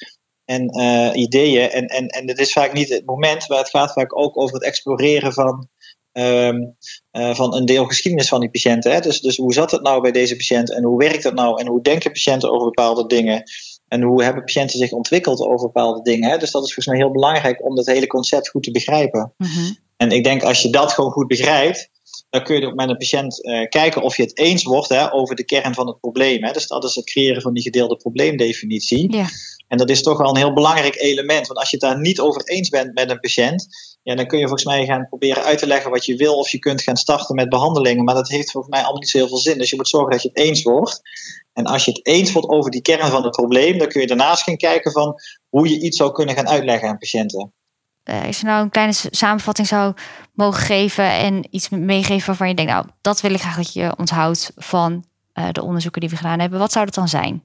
en 0.51 0.79
uh, 0.79 1.21
ideeën. 1.21 1.69
En, 1.69 1.85
en, 1.87 2.07
en 2.07 2.27
het 2.27 2.39
is 2.39 2.51
vaak 2.51 2.73
niet 2.73 2.89
het 2.89 3.05
moment, 3.05 3.49
maar 3.49 3.57
het 3.57 3.69
gaat 3.69 3.91
vaak 3.91 4.17
ook 4.17 4.37
over 4.37 4.55
het 4.55 4.63
exploreren 4.63 5.33
van, 5.33 5.67
um, 6.11 6.75
uh, 7.11 7.35
van 7.35 7.55
een 7.55 7.65
deel 7.65 7.85
geschiedenis 7.85 8.27
van 8.27 8.39
die 8.39 8.49
patiënten. 8.49 8.91
Hè? 8.91 8.99
Dus, 8.99 9.21
dus 9.21 9.37
hoe 9.37 9.53
zat 9.53 9.71
het 9.71 9.81
nou 9.81 10.01
bij 10.01 10.11
deze 10.11 10.35
patiënt 10.35 10.73
en 10.73 10.83
hoe 10.83 10.97
werkt 10.97 11.23
het 11.23 11.33
nou 11.33 11.59
en 11.59 11.67
hoe 11.67 11.81
denken 11.81 12.11
patiënten 12.11 12.51
over 12.51 12.65
bepaalde 12.65 13.07
dingen? 13.07 13.43
En 13.87 14.01
hoe 14.01 14.23
hebben 14.23 14.43
patiënten 14.43 14.79
zich 14.79 14.91
ontwikkeld 14.91 15.41
over 15.41 15.65
bepaalde 15.65 16.01
dingen? 16.01 16.29
Hè? 16.29 16.37
Dus 16.37 16.51
dat 16.51 16.63
is 16.63 16.73
volgens 16.73 16.95
mij 16.95 17.05
heel 17.05 17.11
belangrijk 17.11 17.65
om 17.65 17.75
dat 17.75 17.85
hele 17.85 18.07
concept 18.07 18.49
goed 18.49 18.63
te 18.63 18.71
begrijpen. 18.71 19.33
Mm 19.37 19.47
-hmm. 19.47 19.77
En 19.97 20.11
ik 20.11 20.23
denk 20.23 20.43
als 20.43 20.61
je 20.61 20.69
dat 20.69 20.91
gewoon 20.93 21.11
goed 21.11 21.27
begrijpt, 21.27 21.89
dan 22.29 22.43
kun 22.43 22.59
je 22.59 22.67
ook 22.67 22.75
met 22.75 22.89
een 22.89 22.97
patiënt 22.97 23.45
uh, 23.45 23.67
kijken 23.69 24.01
of 24.01 24.17
je 24.17 24.23
het 24.23 24.37
eens 24.37 24.63
wordt 24.63 24.89
hè, 24.89 25.13
over 25.13 25.35
de 25.35 25.45
kern 25.45 25.73
van 25.73 25.87
het 25.87 25.99
probleem. 25.99 26.43
Hè. 26.43 26.51
Dus 26.51 26.67
dat 26.67 26.83
is 26.83 26.95
het 26.95 27.05
creëren 27.05 27.41
van 27.41 27.53
die 27.53 27.63
gedeelde 27.63 27.95
probleemdefinitie. 27.95 29.15
Ja. 29.15 29.25
En 29.71 29.77
dat 29.77 29.89
is 29.89 30.01
toch 30.01 30.17
wel 30.17 30.29
een 30.29 30.37
heel 30.37 30.53
belangrijk 30.53 30.95
element. 30.95 31.47
Want 31.47 31.59
als 31.59 31.69
je 31.69 31.77
het 31.77 31.85
daar 31.85 31.99
niet 31.99 32.19
over 32.19 32.41
eens 32.43 32.69
bent 32.69 32.93
met 32.93 33.09
een 33.09 33.19
patiënt, 33.19 33.67
ja, 34.03 34.15
dan 34.15 34.27
kun 34.27 34.39
je 34.39 34.47
volgens 34.47 34.65
mij 34.65 34.85
gaan 34.85 35.07
proberen 35.07 35.43
uit 35.43 35.57
te 35.57 35.67
leggen 35.67 35.91
wat 35.91 36.05
je 36.05 36.15
wil. 36.15 36.33
Of 36.33 36.49
je 36.49 36.59
kunt 36.59 36.81
gaan 36.81 36.97
starten 36.97 37.35
met 37.35 37.49
behandelingen. 37.49 38.03
Maar 38.03 38.15
dat 38.15 38.29
heeft 38.29 38.51
volgens 38.51 38.73
mij 38.73 38.81
allemaal 38.81 38.99
niet 38.99 39.09
zo 39.09 39.17
heel 39.17 39.27
veel 39.27 39.37
zin. 39.37 39.57
Dus 39.57 39.69
je 39.69 39.75
moet 39.75 39.87
zorgen 39.87 40.11
dat 40.11 40.21
je 40.21 40.27
het 40.27 40.37
eens 40.37 40.63
wordt. 40.63 41.01
En 41.53 41.65
als 41.65 41.85
je 41.85 41.91
het 41.91 42.05
eens 42.05 42.31
wordt 42.31 42.49
over 42.49 42.71
die 42.71 42.81
kern 42.81 43.07
van 43.07 43.23
het 43.23 43.31
probleem, 43.31 43.77
dan 43.77 43.87
kun 43.87 44.01
je 44.01 44.07
daarnaast 44.07 44.43
gaan 44.43 44.57
kijken 44.57 44.91
van 44.91 45.15
hoe 45.49 45.69
je 45.69 45.79
iets 45.79 45.97
zou 45.97 46.11
kunnen 46.11 46.35
gaan 46.35 46.49
uitleggen 46.49 46.89
aan 46.89 46.97
patiënten. 46.97 47.53
Uh, 48.09 48.25
als 48.25 48.39
je 48.39 48.45
nou 48.45 48.63
een 48.63 48.69
kleine 48.69 48.93
samenvatting 48.95 49.67
zou 49.67 49.93
mogen 50.33 50.61
geven 50.61 51.05
en 51.05 51.47
iets 51.49 51.69
meegeven 51.69 52.27
waarvan 52.27 52.47
je 52.47 52.55
denkt, 52.55 52.71
nou, 52.71 52.85
dat 53.01 53.21
wil 53.21 53.33
ik 53.33 53.39
graag 53.39 53.55
dat 53.55 53.73
je 53.73 53.93
onthoudt 53.97 54.51
van 54.55 55.05
uh, 55.33 55.45
de 55.51 55.63
onderzoeken 55.63 56.01
die 56.01 56.09
we 56.09 56.15
gedaan 56.15 56.39
hebben, 56.39 56.59
wat 56.59 56.71
zou 56.71 56.85
dat 56.85 56.93
dan 56.93 57.07
zijn? 57.07 57.43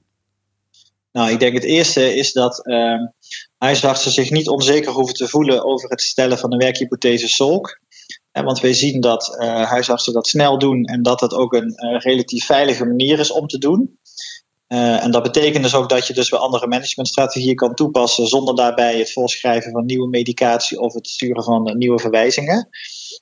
Nou, 1.17 1.31
ik 1.31 1.39
denk 1.39 1.53
het 1.53 1.63
eerste 1.63 2.15
is 2.15 2.33
dat 2.33 2.67
uh, 2.67 3.03
huisartsen 3.57 4.11
zich 4.11 4.31
niet 4.31 4.49
onzeker 4.49 4.91
hoeven 4.91 5.15
te 5.15 5.27
voelen 5.27 5.63
over 5.63 5.89
het 5.89 6.01
stellen 6.01 6.37
van 6.37 6.49
de 6.49 6.57
werkhypothese 6.57 7.27
SOLK. 7.27 7.79
Eh, 8.31 8.43
want 8.43 8.59
wij 8.59 8.73
zien 8.73 9.01
dat 9.01 9.37
uh, 9.39 9.69
huisartsen 9.69 10.13
dat 10.13 10.27
snel 10.27 10.57
doen 10.57 10.83
en 10.83 11.01
dat 11.01 11.19
dat 11.19 11.33
ook 11.33 11.53
een 11.53 11.73
uh, 11.75 11.99
relatief 11.99 12.45
veilige 12.45 12.85
manier 12.85 13.19
is 13.19 13.31
om 13.31 13.47
te 13.47 13.57
doen. 13.57 13.99
en 14.67 15.11
dat 15.11 15.23
betekent 15.23 15.63
dus 15.63 15.75
ook 15.75 15.89
dat 15.89 16.07
je 16.07 16.13
dus 16.13 16.29
weer 16.29 16.39
andere 16.39 16.67
managementstrategieën 16.67 17.55
kan 17.55 17.73
toepassen 17.73 18.27
zonder 18.27 18.55
daarbij 18.55 18.97
het 18.97 19.11
voorschrijven 19.11 19.71
van 19.71 19.85
nieuwe 19.85 20.07
medicatie 20.07 20.79
of 20.79 20.93
het 20.93 21.07
sturen 21.07 21.43
van 21.43 21.77
nieuwe 21.77 21.99
verwijzingen. 21.99 22.69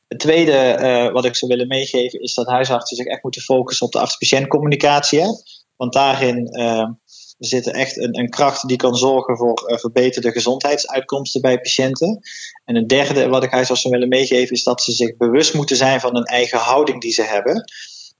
Het 0.07 0.19
tweede 0.19 1.09
wat 1.13 1.25
ik 1.25 1.35
zou 1.35 1.51
willen 1.51 1.67
meegeven 1.67 2.21
is 2.21 2.33
dat 2.33 2.47
huisartsen 2.47 2.97
zich 2.97 3.05
echt 3.05 3.23
moeten 3.23 3.41
focussen 3.41 3.85
op 3.85 3.91
de 3.91 3.99
arts-patiënt 3.99 4.47
communicatie. 4.47 5.21
Want 5.75 5.93
daarin 5.93 6.49
er 7.37 7.47
zit 7.47 7.71
echt 7.71 7.97
een, 7.97 8.19
een 8.19 8.29
kracht 8.29 8.67
die 8.67 8.77
kan 8.77 8.95
zorgen 8.95 9.37
voor 9.37 9.71
uh, 9.71 9.77
verbeterde 9.77 10.31
gezondheidsuitkomsten 10.31 11.41
bij 11.41 11.59
patiënten. 11.59 12.19
En 12.65 12.75
een 12.75 12.87
derde, 12.87 13.27
wat 13.27 13.43
ik 13.43 13.51
huisarts 13.51 13.81
zou 13.81 13.93
willen 13.93 14.09
meegeven, 14.09 14.55
is 14.55 14.63
dat 14.63 14.81
ze 14.81 14.91
zich 14.91 15.17
bewust 15.17 15.53
moeten 15.53 15.75
zijn 15.75 15.99
van 15.99 16.15
hun 16.15 16.23
eigen 16.23 16.59
houding 16.59 17.01
die 17.01 17.13
ze 17.13 17.23
hebben. 17.23 17.63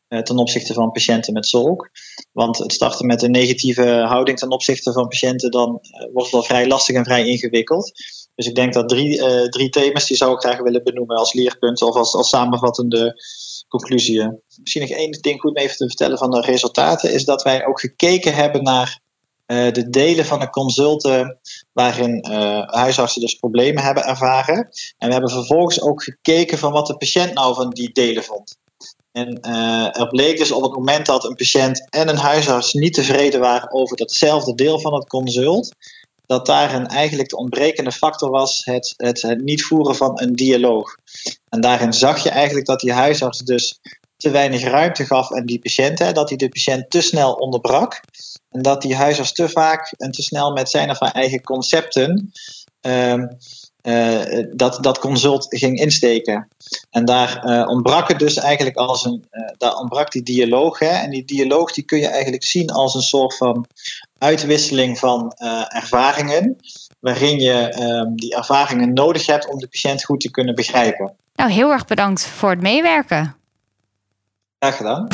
Uh, 0.09 0.21
ten 0.21 0.37
opzichte 0.37 0.73
van 0.73 0.91
patiënten 0.91 1.33
met 1.33 1.47
zolk. 1.47 1.89
Want 2.31 2.57
het 2.57 2.73
starten 2.73 3.05
met 3.05 3.21
een 3.21 3.31
negatieve 3.31 3.85
houding 3.85 4.37
ten 4.37 4.51
opzichte 4.51 4.91
van 4.91 5.07
patiënten, 5.07 5.51
dan 5.51 5.69
uh, 5.69 5.99
wordt 6.13 6.31
het 6.31 6.31
wel 6.31 6.43
vrij 6.43 6.67
lastig 6.67 6.95
en 6.95 7.05
vrij 7.05 7.25
ingewikkeld. 7.25 7.91
Dus 8.35 8.47
ik 8.47 8.55
denk 8.55 8.73
dat 8.73 8.89
drie, 8.89 9.49
drie 9.49 9.69
thema's 9.69 10.07
die 10.07 10.17
zou 10.17 10.33
ik 10.33 10.39
graag 10.39 10.59
willen 10.59 10.83
benoemen 10.83 11.15
als 11.15 11.33
leerpunten 11.33 11.87
of 11.87 11.95
als, 11.95 12.13
als 12.13 12.29
samenvattende 12.29 13.15
conclusie. 13.67 14.41
Misschien 14.61 14.81
nog 14.81 14.91
één 14.91 15.11
ding 15.21 15.39
goed 15.39 15.53
mee 15.53 15.63
even 15.63 15.77
te 15.77 15.87
vertellen 15.87 16.17
van 16.17 16.31
de 16.31 16.41
resultaten, 16.41 17.13
is 17.13 17.25
dat 17.25 17.43
wij 17.43 17.65
ook 17.65 17.79
gekeken 17.79 18.33
hebben 18.33 18.63
naar 18.63 18.99
uh, 19.47 19.71
de 19.71 19.89
delen 19.89 20.25
van 20.25 20.39
de 20.39 20.49
consulten 20.49 21.37
waarin 21.73 22.27
uh, 22.31 22.61
huisartsen 22.67 23.21
dus 23.21 23.35
problemen 23.35 23.83
hebben 23.83 24.05
ervaren. 24.05 24.69
En 24.97 25.07
we 25.07 25.13
hebben 25.13 25.31
vervolgens 25.31 25.81
ook 25.81 26.03
gekeken 26.03 26.57
van 26.57 26.71
wat 26.71 26.87
de 26.87 26.97
patiënt 26.97 27.33
nou 27.33 27.55
van 27.55 27.69
die 27.69 27.91
delen 27.91 28.23
vond. 28.23 28.57
En 29.11 29.39
uh, 29.41 29.99
er 29.99 30.07
bleek 30.07 30.37
dus 30.37 30.51
op 30.51 30.63
het 30.63 30.73
moment 30.73 31.05
dat 31.05 31.23
een 31.23 31.35
patiënt 31.35 31.87
en 31.89 32.09
een 32.09 32.17
huisarts 32.17 32.73
niet 32.73 32.93
tevreden 32.93 33.39
waren 33.39 33.71
over 33.71 33.97
datzelfde 33.97 34.55
deel 34.55 34.79
van 34.79 34.93
het 34.93 35.07
consult, 35.07 35.75
dat 36.25 36.45
daarin 36.45 36.87
eigenlijk 36.87 37.29
de 37.29 37.37
ontbrekende 37.37 37.91
factor 37.91 38.29
was 38.29 38.61
het, 38.63 38.93
het, 38.97 39.21
het 39.21 39.43
niet 39.43 39.63
voeren 39.63 39.95
van 39.95 40.21
een 40.21 40.35
dialoog. 40.35 40.95
En 41.49 41.61
daarin 41.61 41.93
zag 41.93 42.23
je 42.23 42.29
eigenlijk 42.29 42.65
dat 42.65 42.79
die 42.79 42.91
huisarts 42.91 43.39
dus 43.39 43.79
te 44.17 44.29
weinig 44.29 44.63
ruimte 44.63 45.05
gaf 45.05 45.31
aan 45.31 45.45
die 45.45 45.59
patiënt, 45.59 45.99
hè, 45.99 46.11
dat 46.11 46.29
hij 46.29 46.37
de 46.37 46.49
patiënt 46.49 46.89
te 46.89 47.01
snel 47.01 47.33
onderbrak. 47.33 48.01
En 48.55 48.61
dat 48.61 48.81
die 48.81 48.95
huisarts 48.95 49.31
te 49.31 49.49
vaak 49.49 49.93
en 49.97 50.11
te 50.11 50.21
snel 50.21 50.51
met 50.51 50.69
zijn 50.69 50.89
of 50.89 50.99
haar 50.99 51.11
eigen 51.11 51.41
concepten 51.41 52.31
uh, 52.81 53.23
uh, 53.83 54.45
dat, 54.53 54.83
dat 54.83 54.99
consult 54.99 55.45
ging 55.49 55.79
insteken. 55.79 56.47
En 56.89 57.05
daar 57.05 57.45
uh, 57.45 57.67
ontbrak 57.67 58.07
het 58.07 58.19
dus 58.19 58.37
eigenlijk 58.37 58.75
als 58.75 59.05
een, 59.05 59.25
uh, 59.31 59.49
daar 59.57 59.75
ontbrak 59.75 60.11
die 60.11 60.23
dialoog. 60.23 60.79
Hè? 60.79 60.87
En 60.87 61.09
die 61.09 61.25
dialoog 61.25 61.71
die 61.71 61.83
kun 61.83 61.99
je 61.99 62.07
eigenlijk 62.07 62.43
zien 62.43 62.69
als 62.69 62.95
een 62.95 63.01
soort 63.01 63.37
van 63.37 63.65
uitwisseling 64.17 64.99
van 64.99 65.33
ervaringen, 65.67 66.57
waarin 66.99 67.39
je 67.39 67.53
ehm, 67.53 68.15
die 68.15 68.35
ervaringen 68.35 68.93
nodig 68.93 69.25
hebt 69.25 69.47
om 69.47 69.59
de 69.59 69.67
patiënt 69.67 70.03
goed 70.03 70.19
te 70.19 70.31
kunnen 70.31 70.55
begrijpen. 70.55 71.15
Nou, 71.35 71.51
heel 71.51 71.71
erg 71.71 71.85
bedankt 71.85 72.25
voor 72.25 72.49
het 72.49 72.61
meewerken. 72.61 73.35
Graag 74.59 74.77
gedaan. 74.77 75.07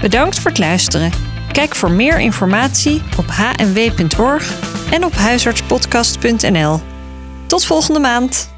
Bedankt 0.00 0.38
voor 0.38 0.50
het 0.50 0.60
luisteren. 0.60 1.27
Kijk 1.58 1.74
voor 1.74 1.90
meer 1.90 2.20
informatie 2.20 3.02
op 3.16 3.24
hnw.org 3.28 4.60
en 4.90 5.04
op 5.04 5.14
huisartspodcast.nl. 5.14 6.80
Tot 7.46 7.64
volgende 7.64 8.00
maand. 8.00 8.57